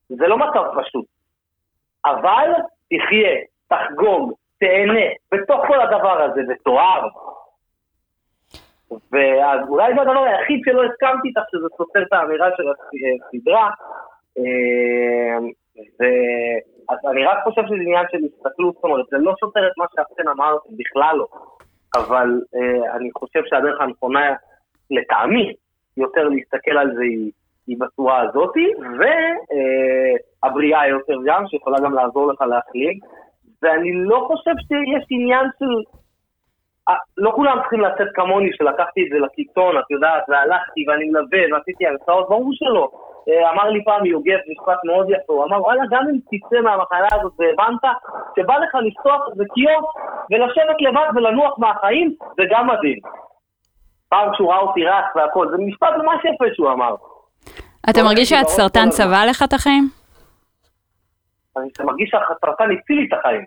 זה 0.10 0.28
לא 0.28 0.38
מצב 0.38 0.64
פשוט. 0.82 1.06
אבל 2.06 2.50
תחיה, 2.90 3.36
תחגוג, 3.68 4.34
תהנה 4.60 5.06
בתוך 5.32 5.62
כל 5.68 5.82
הדבר 5.82 6.22
הזה, 6.22 6.42
ותאהב. 6.50 7.04
ואז 9.12 9.60
אולי 9.70 9.94
זה 9.96 10.02
הדבר 10.02 10.24
היחיד 10.24 10.62
שלא 10.66 10.84
הסכמתי 10.84 11.28
איתך, 11.28 11.42
שזה 11.52 11.68
סותר 11.78 12.02
את 12.02 12.14
האמירה 12.14 12.48
של 12.58 12.64
הסדרה. 12.70 13.70
אמ, 15.78 16.76
אז 16.90 16.98
אני 17.12 17.26
רק 17.26 17.44
חושב 17.44 17.62
שזה 17.66 17.76
עניין 17.76 18.06
של 18.12 18.18
הסתכלות, 18.18 18.76
זאת 18.76 18.84
אומרת, 18.84 19.06
זה 19.12 19.18
לא 19.18 19.34
סותר 19.40 19.68
את 19.68 19.78
מה 19.78 19.86
שאכן 19.96 20.28
אמרתם, 20.30 20.70
בכלל 20.78 21.16
לא. 21.18 21.28
אבל 21.96 22.30
אה, 22.56 22.96
אני 22.96 23.10
חושב 23.18 23.42
שהדרך 23.46 23.82
הנכונה, 23.82 24.34
לטעמי, 24.92 25.54
יותר 25.98 26.24
להסתכל 26.24 26.78
על 26.78 26.96
זה 26.96 27.02
היא, 27.02 27.32
היא 27.68 27.78
בצורה 27.80 28.22
הזאתי, 28.22 28.74
והבריאה 30.44 30.88
יותר 30.88 31.18
גם, 31.26 31.48
שיכולה 31.48 31.80
גם 31.80 31.94
לעזור 31.94 32.34
לך 32.34 32.42
להחליג. 32.42 33.00
ואני 33.62 33.92
לא 33.94 34.26
חושב 34.28 34.52
שיש 34.68 35.06
עניין 35.10 35.46
של... 35.60 35.84
אה, 36.90 36.96
לא 37.18 37.32
כולם 37.36 37.58
צריכים 37.62 37.82
לצאת 37.82 38.08
כמוני, 38.14 38.50
שלקחתי 38.54 39.02
את 39.04 39.10
זה 39.12 39.20
לקיצון, 39.20 39.78
את 39.78 39.92
יודעת, 39.92 40.24
והלכתי 40.30 40.86
ואני 40.88 41.06
מלווה 41.06 41.40
ועשיתי 41.52 41.88
הרצאות, 41.88 42.30
ברור 42.30 42.52
שלא. 42.54 42.92
אה, 43.30 43.52
אמר 43.52 43.70
לי 43.70 43.84
פעם 43.84 44.06
יוגב 44.06 44.40
משפט 44.52 44.80
מאוד 44.84 45.08
יפה, 45.10 45.34
הוא 45.34 45.44
אמר, 45.46 45.62
וואלה, 45.62 45.84
גם 45.92 46.04
אם 46.10 46.18
תצא 46.30 46.62
מהמחלה 46.62 47.08
הזאת 47.12 47.34
והבנת 47.40 47.86
שבא 48.36 48.58
לך 48.58 48.76
לפתוח 48.88 49.22
איזה 49.32 49.44
קיוסק 49.54 49.98
ולשבת 50.32 50.82
לבד 50.82 51.08
ולנוח 51.16 51.60
מהחיים, 51.60 52.16
זה 52.38 52.44
גם 52.52 52.68
מדהים. 52.68 53.00
פעם 54.10 54.34
כשהוא 54.34 54.52
ראה 54.52 54.60
אותי 54.60 54.86
רץ 54.86 55.06
והכל, 55.16 55.48
זה 55.52 55.58
משפט 55.58 55.94
ממש 55.98 56.20
יפה 56.26 56.46
שהוא 56.54 56.72
אמר. 56.72 56.96
אתה 57.90 58.04
מרגיש 58.04 58.30
שהסרטן 58.30 58.90
צבע 58.90 59.26
לך 59.30 59.44
את 59.44 59.54
החיים? 59.54 59.90
אני 61.58 61.70
מרגיש 61.84 62.10
שהסרטן 62.10 62.64
הציל 62.72 62.98
לי 62.98 63.08
את 63.08 63.20
החיים. 63.20 63.46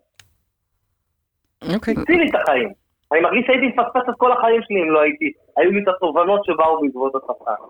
אוקיי. 1.74 1.94
הציל 2.02 2.20
לי 2.20 2.30
את 2.30 2.34
החיים. 2.42 2.72
אני 3.12 3.20
מרגיש 3.20 3.46
שהייתי 3.46 3.66
מפספס 3.66 4.08
את 4.08 4.14
כל 4.18 4.32
החיים 4.32 4.62
שלי 4.62 4.82
אם 4.82 4.90
לא 4.90 5.00
הייתי, 5.00 5.32
היו 5.56 5.70
לי 5.70 5.82
את 5.82 5.88
התובנות 5.88 6.44
שבאו 6.44 6.80
בעקבות 6.80 7.14
הסרטן. 7.14 7.62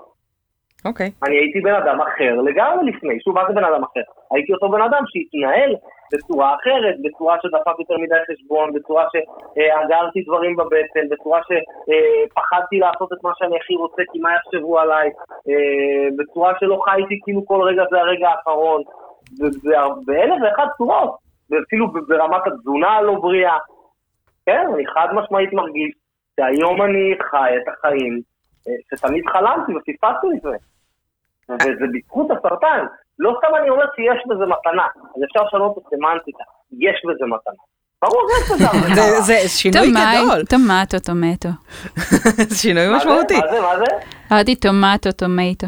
אוקיי. 0.84 1.10
אני 1.26 1.36
הייתי 1.36 1.60
בן 1.60 1.74
אדם 1.74 2.00
אחר 2.00 2.34
לגמרי 2.48 2.90
לפני, 2.90 3.20
שוב, 3.20 3.34
מה 3.34 3.42
זה 3.48 3.54
בן 3.54 3.64
אדם 3.64 3.82
אחר? 3.84 4.00
הייתי 4.30 4.52
אותו 4.52 4.68
בן 4.68 4.82
אדם 4.82 5.02
שהתנהל 5.06 5.74
בצורה 6.12 6.54
אחרת, 6.54 6.96
בצורה 7.04 7.36
שדפק 7.42 7.78
יותר 7.78 7.96
מדי 7.98 8.20
חשבון, 8.30 8.72
בצורה 8.72 9.04
שאגרתי 9.12 10.22
דברים 10.22 10.56
בבטן, 10.56 11.08
בצורה 11.10 11.40
שפחדתי 11.48 12.78
לעשות 12.78 13.12
את 13.12 13.18
מה 13.24 13.30
שאני 13.38 13.56
הכי 13.56 13.74
רוצה, 13.74 14.02
כי 14.12 14.18
מה 14.18 14.30
יחשבו 14.36 14.78
עליי, 14.78 15.08
אה, 15.48 16.08
בצורה 16.18 16.52
שלא 16.60 16.80
חייתי 16.84 17.20
כאילו 17.24 17.46
כל 17.46 17.62
רגע 17.62 17.82
זה 17.90 18.00
הרגע 18.00 18.28
האחרון. 18.28 18.82
באלף 20.06 20.38
ואחת 20.42 20.68
צורות, 20.78 21.16
ואפילו 21.50 21.86
ברמת 22.08 22.46
התזונה 22.46 22.88
הלא 22.88 23.14
בריאה. 23.14 23.58
כן, 24.46 24.66
אני 24.74 24.86
חד 24.86 25.08
משמעית 25.14 25.52
מרגיש 25.52 25.92
שהיום 26.36 26.82
אני 26.82 27.14
חי 27.30 27.50
את 27.56 27.68
החיים 27.68 28.20
שתמיד 28.90 29.24
חלמתי 29.32 29.72
ופספסתי 29.72 30.26
את 30.36 30.42
זה. 30.42 30.56
וזה 31.54 31.86
בזכות 31.94 32.26
הסרטן. 32.30 32.84
לא 33.18 33.34
סתם 33.38 33.54
אני 33.60 33.70
אומר 33.70 33.84
שיש 33.96 34.26
בזה 34.28 34.44
מתנה, 34.44 34.86
אז 35.16 35.22
אפשר 35.24 35.40
לשנות 35.48 35.78
את 35.78 35.82
הסמנטיקה. 35.86 36.44
יש 36.72 37.02
בזה 37.08 37.24
מתנה. 37.26 37.62
ברור, 38.02 38.22
זה 39.28 39.48
שינוי 39.48 39.90
גדול. 39.90 40.44
טומטו, 40.44 40.98
טומטו. 41.04 41.48
זה 42.48 42.56
שינוי 42.56 42.96
משמעותי. 42.96 43.34
מה 43.34 43.52
זה, 43.52 43.60
מה 43.60 43.78
זה? 43.78 43.84
אמרתי 44.32 44.54
tomato, 44.54 45.12
tomato. 45.12 45.66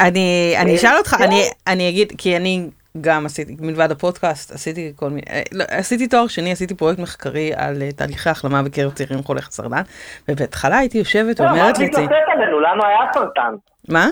אני, 0.00 0.54
אני 0.58 0.76
אשאל 0.76 0.96
אותך, 0.98 1.16
אני, 1.20 1.42
אני 1.66 1.88
אגיד, 1.88 2.12
כי 2.18 2.36
אני 2.36 2.70
גם 3.00 3.26
עשיתי, 3.26 3.56
מלבד 3.60 3.90
הפודקאסט, 3.90 4.52
עשיתי 4.52 4.92
כל 4.96 5.08
מיני, 5.08 5.22
אה, 5.30 5.42
לא, 5.52 5.64
עשיתי 5.68 6.08
תואר 6.08 6.26
שני, 6.26 6.52
עשיתי 6.52 6.74
פרויקט 6.74 7.00
מחקרי 7.00 7.52
על 7.56 7.82
אה, 7.90 7.96
תהליכי 7.96 8.30
החלמה 8.30 8.62
בקרב 8.62 8.92
צעירים 8.92 9.22
חולי 9.22 9.40
סרטן, 9.50 9.82
ובהתחלה 10.28 10.78
הייתי 10.78 10.98
יושבת 10.98 11.40
לא, 11.40 11.44
ואומרת 11.44 11.78
לי... 11.78 11.86
לא, 11.86 11.92
מה 11.92 11.98
את 11.98 12.02
מתנשאת 12.02 12.10
עלינו? 12.32 12.60
לנו 12.60 12.84
היה 12.84 13.12
סרטן. 13.14 13.54
מה? 13.88 14.08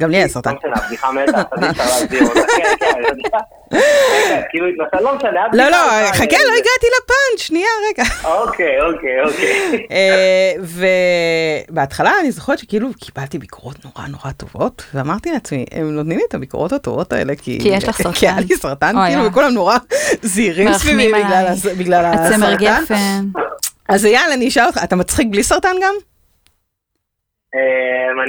גם 0.00 0.10
לי 0.10 0.16
היה 0.16 0.28
סרטן. 0.28 0.54
כן, 4.36 4.42
כאילו 4.50 4.66
התנסה, 4.66 5.04
לא 5.04 5.16
משנה. 5.16 5.40
לא, 5.52 5.68
לא, 5.70 5.76
חכה, 6.12 6.24
לא 6.24 6.52
הגעתי 6.52 6.86
לפאנץ', 6.98 7.40
שנייה, 7.40 7.68
רגע. 7.90 8.04
אוקיי, 8.24 8.80
אוקיי, 8.80 9.22
אוקיי. 9.24 9.86
אה, 9.90 10.52
ובהתחלה 11.70 12.12
אני 12.20 12.30
זוכרת 12.30 12.58
שכאילו 12.58 12.88
קיבלתי 13.00 13.38
ביקורות 13.38 13.76
נורא 13.84 14.08
נורא 14.08 14.30
טובות, 14.36 14.84
ואמרתי 14.94 15.32
לעצמי, 15.32 15.64
הם 15.72 15.96
נותנים 15.96 16.18
לי 16.18 16.24
את 16.28 16.34
הביקורות 16.34 16.72
הטובות 16.72 17.12
האלה, 17.12 17.32
כי 17.36 17.58
יש 17.64 17.84
לך 17.88 17.96
סרטן. 17.96 18.12
כי 18.12 18.28
היה 18.28 18.40
לי 18.48 18.56
סרטן, 18.56 18.94
כאילו, 19.08 19.24
וכולם 19.24 19.52
נורא 19.52 19.76
זהירים 20.22 20.72
סביבי 20.72 21.12
בגלל 21.78 22.04
הסרטן. 22.04 22.34
הצמר 22.34 22.54
גפן. 22.54 23.24
אז 23.88 24.04
יאללה, 24.04 24.34
אני 24.34 24.48
אשאל 24.48 24.66
אותך, 24.66 24.80
אתה 24.84 24.96
מצחיק 24.96 25.28
בלי 25.30 25.42
סרטן 25.42 25.76
גם? 25.82 25.94
אמ, 27.56 28.20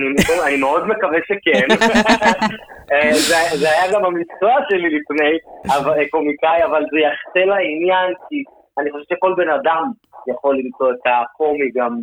אני 0.47 0.57
מאוד 0.57 0.88
מקווה 0.88 1.19
שכן. 1.28 1.67
אה, 2.91 3.13
זה 3.59 3.69
היה 3.71 3.93
גם 3.93 4.05
המקצוע 4.05 4.53
שלי 4.69 4.99
לפני, 4.99 5.38
קומיקאי, 6.09 6.63
אבל 6.63 6.84
זה 6.91 6.99
יחטא 6.99 7.39
לעניין, 7.39 8.13
כי 8.30 8.43
אני 8.78 8.91
חושב 8.91 9.05
שכל 9.09 9.34
בן 9.38 9.49
אדם 9.49 9.84
יכול 10.28 10.57
למצוא 10.57 10.91
את 10.91 10.99
הקומי 11.05 11.71
גם 11.75 11.99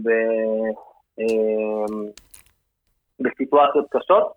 אמ, 1.18 2.06
בסיטואציות 3.20 3.86
קשות. 3.90 4.32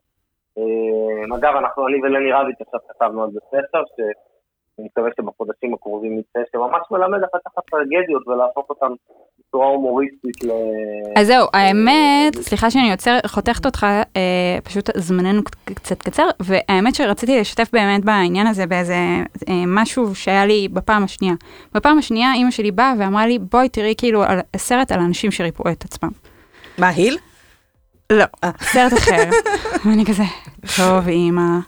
אמ, 0.57 1.33
אגב, 1.33 1.55
אנחנו, 1.55 1.87
אני 1.87 1.97
ולני 2.03 2.31
רביץ 2.31 2.61
עכשיו 2.61 2.79
כתבנו 2.89 3.23
על 3.23 3.29
זה 3.31 3.39
ספר, 3.47 3.83
אני 4.79 4.87
מקווה 4.91 5.09
שבחודשים 5.17 5.73
הקרובים 5.73 6.19
נצא, 6.19 6.39
שממש 6.51 6.81
מלמד 6.91 7.19
איך 7.21 7.29
לקחת 7.35 7.63
טרגדיות 7.71 8.27
ולהפוך 8.27 8.69
אותן 8.69 8.87
בצורה 9.39 9.67
הומוריסטית 9.67 10.43
ל... 10.43 10.51
אז 11.15 11.27
זהו, 11.27 11.47
האמת, 11.53 12.35
סליחה 12.35 12.71
שאני 12.71 12.91
יוצר, 12.91 13.17
חותכת 13.27 13.65
אותך, 13.65 13.85
אה, 14.15 14.57
פשוט 14.63 14.89
זמננו 14.97 15.41
קצת 15.65 16.01
קצר, 16.01 16.29
והאמת 16.39 16.95
שרציתי 16.95 17.39
לשתף 17.39 17.69
באמת 17.73 18.05
בעניין 18.05 18.47
הזה 18.47 18.67
באיזה 18.67 18.93
אה, 19.49 19.63
משהו 19.67 20.15
שהיה 20.15 20.45
לי 20.45 20.67
בפעם 20.73 21.03
השנייה. 21.03 21.33
בפעם 21.73 21.97
השנייה 21.97 22.33
אימא 22.33 22.51
שלי 22.51 22.71
באה 22.71 22.93
ואמרה 22.99 23.27
לי, 23.27 23.39
בואי 23.39 23.69
תראי 23.69 23.93
כאילו 23.97 24.23
על, 24.23 24.39
סרט 24.55 24.91
על 24.91 24.99
אנשים 24.99 25.31
שריפאו 25.31 25.71
את 25.71 25.85
עצמם. 25.85 26.09
מה, 26.77 26.87
היל? 26.87 27.17
לא, 28.09 28.25
סרט 28.61 28.93
אחר. 28.93 29.29
ואני 29.85 30.05
כזה, 30.05 30.23
טוב, 30.77 31.07
אימא. 31.07 31.59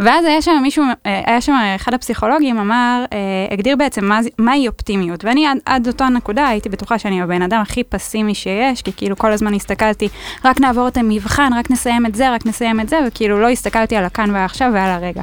ואז 0.00 0.24
היה 0.24 0.42
שם 0.42 0.58
מישהו, 0.62 0.84
אה, 1.06 1.22
היה 1.26 1.40
שם 1.40 1.52
אחד 1.76 1.94
הפסיכולוגים 1.94 2.58
אמר, 2.58 3.04
אה, 3.12 3.18
הגדיר 3.50 3.76
בעצם 3.76 4.04
מה, 4.04 4.20
מהי 4.38 4.68
אופטימיות. 4.68 5.24
ואני 5.24 5.46
עד, 5.46 5.58
עד 5.66 5.86
אותו 5.86 6.08
נקודה 6.08 6.48
הייתי 6.48 6.68
בטוחה 6.68 6.98
שאני 6.98 7.22
הבן 7.22 7.42
אדם 7.42 7.60
הכי 7.60 7.84
פסימי 7.84 8.34
שיש, 8.34 8.82
כי 8.82 8.92
כאילו 8.96 9.16
כל 9.16 9.32
הזמן 9.32 9.54
הסתכלתי, 9.54 10.08
רק 10.44 10.60
נעבור 10.60 10.88
את 10.88 10.96
המבחן, 10.96 11.52
רק 11.58 11.70
נסיים 11.70 12.06
את 12.06 12.14
זה, 12.14 12.30
רק 12.30 12.46
נסיים 12.46 12.80
את 12.80 12.88
זה, 12.88 12.98
וכאילו 13.06 13.40
לא 13.40 13.48
הסתכלתי 13.48 13.96
על 13.96 14.04
הכאן 14.04 14.30
והעכשיו 14.30 14.70
ועל 14.74 14.90
הרגע. 14.90 15.22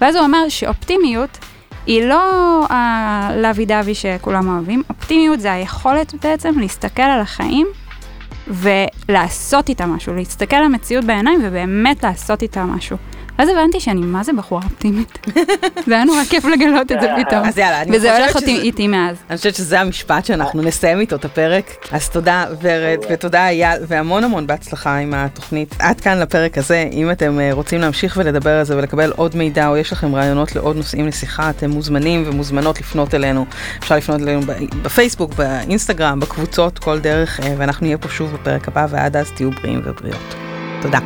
ואז 0.00 0.16
הוא 0.16 0.24
אמר 0.24 0.48
שאופטימיות 0.48 1.38
היא 1.86 2.04
לא 2.04 2.64
הלוי 2.68 3.66
דווי 3.66 3.94
שכולם 3.94 4.48
אוהבים, 4.48 4.82
אופטימיות 4.90 5.40
זה 5.40 5.52
היכולת 5.52 6.14
בעצם 6.24 6.58
להסתכל 6.58 7.02
על 7.02 7.20
החיים 7.20 7.66
ולעשות 8.48 9.68
איתה 9.68 9.86
משהו, 9.86 10.14
להסתכל 10.14 10.56
על 10.56 10.64
המציאות 10.64 11.04
בעיניים 11.04 11.40
ובאמת 11.42 12.02
לעשות 12.02 12.42
איתה 12.42 12.64
משהו. 12.64 12.96
אז 13.38 13.48
הבנתי 13.48 13.80
שאני 13.80 14.00
מה 14.00 14.22
זה 14.22 14.32
בחורה 14.32 14.62
אופטימית. 14.64 15.18
זה 15.86 15.94
היה 15.94 16.04
נורא 16.04 16.24
כיף 16.30 16.44
לגלות 16.44 16.92
את 16.92 17.00
זה 17.00 17.08
פתאום. 17.16 17.44
אז 17.44 17.58
יאללה, 17.58 17.82
אני 17.82 17.86
חושבת 17.86 18.00
שזה... 18.00 18.10
וזה 18.10 18.18
הולך 18.18 18.36
אותי 18.36 18.58
איתי 18.58 18.88
מאז. 18.88 19.16
אני 19.30 19.36
חושבת 19.36 19.54
שזה 19.54 19.80
המשפט 19.80 20.24
שאנחנו 20.24 20.62
נסיים 20.62 21.00
איתו 21.00 21.16
את 21.16 21.24
הפרק. 21.24 21.64
אז 21.92 22.08
תודה 22.08 22.46
ורד, 22.62 22.98
ותודה 23.10 23.48
אייל, 23.48 23.82
והמון 23.88 24.24
המון 24.24 24.46
בהצלחה 24.46 24.96
עם 24.96 25.14
התוכנית. 25.14 25.74
עד 25.78 26.00
כאן 26.00 26.18
לפרק 26.18 26.58
הזה, 26.58 26.88
אם 26.92 27.10
אתם 27.10 27.40
אה, 27.40 27.52
רוצים 27.52 27.80
להמשיך 27.80 28.16
ולדבר 28.16 28.50
על 28.50 28.64
זה 28.64 28.76
ולקבל 28.76 29.12
עוד 29.16 29.36
מידע, 29.36 29.68
או 29.68 29.76
יש 29.76 29.92
לכם 29.92 30.14
רעיונות 30.14 30.56
לעוד 30.56 30.76
נושאים 30.76 31.06
לשיחה, 31.06 31.50
אתם 31.50 31.70
מוזמנים 31.70 32.24
ומוזמנות 32.26 32.80
לפנות 32.80 33.14
אלינו. 33.14 33.46
אפשר 33.78 33.96
לפנות 33.96 34.20
אלינו 34.20 34.40
בפייסבוק, 34.82 35.34
באינסטגרם, 35.34 36.20
בקבוצות, 36.20 36.78
כל 36.78 36.98
דרך, 36.98 37.40
אה, 37.40 37.54
ואנחנו 37.58 37.86
נהיה 37.86 37.98
פה 37.98 38.08
שוב 38.08 38.32
בפרק 38.32 38.68
הבא, 38.68 38.86
ועד 38.90 39.16
אז 39.16 39.30
תהיו 39.30 39.50
בריאים 39.50 39.80
ובריאות. 39.84 40.34
תודה. 40.82 40.98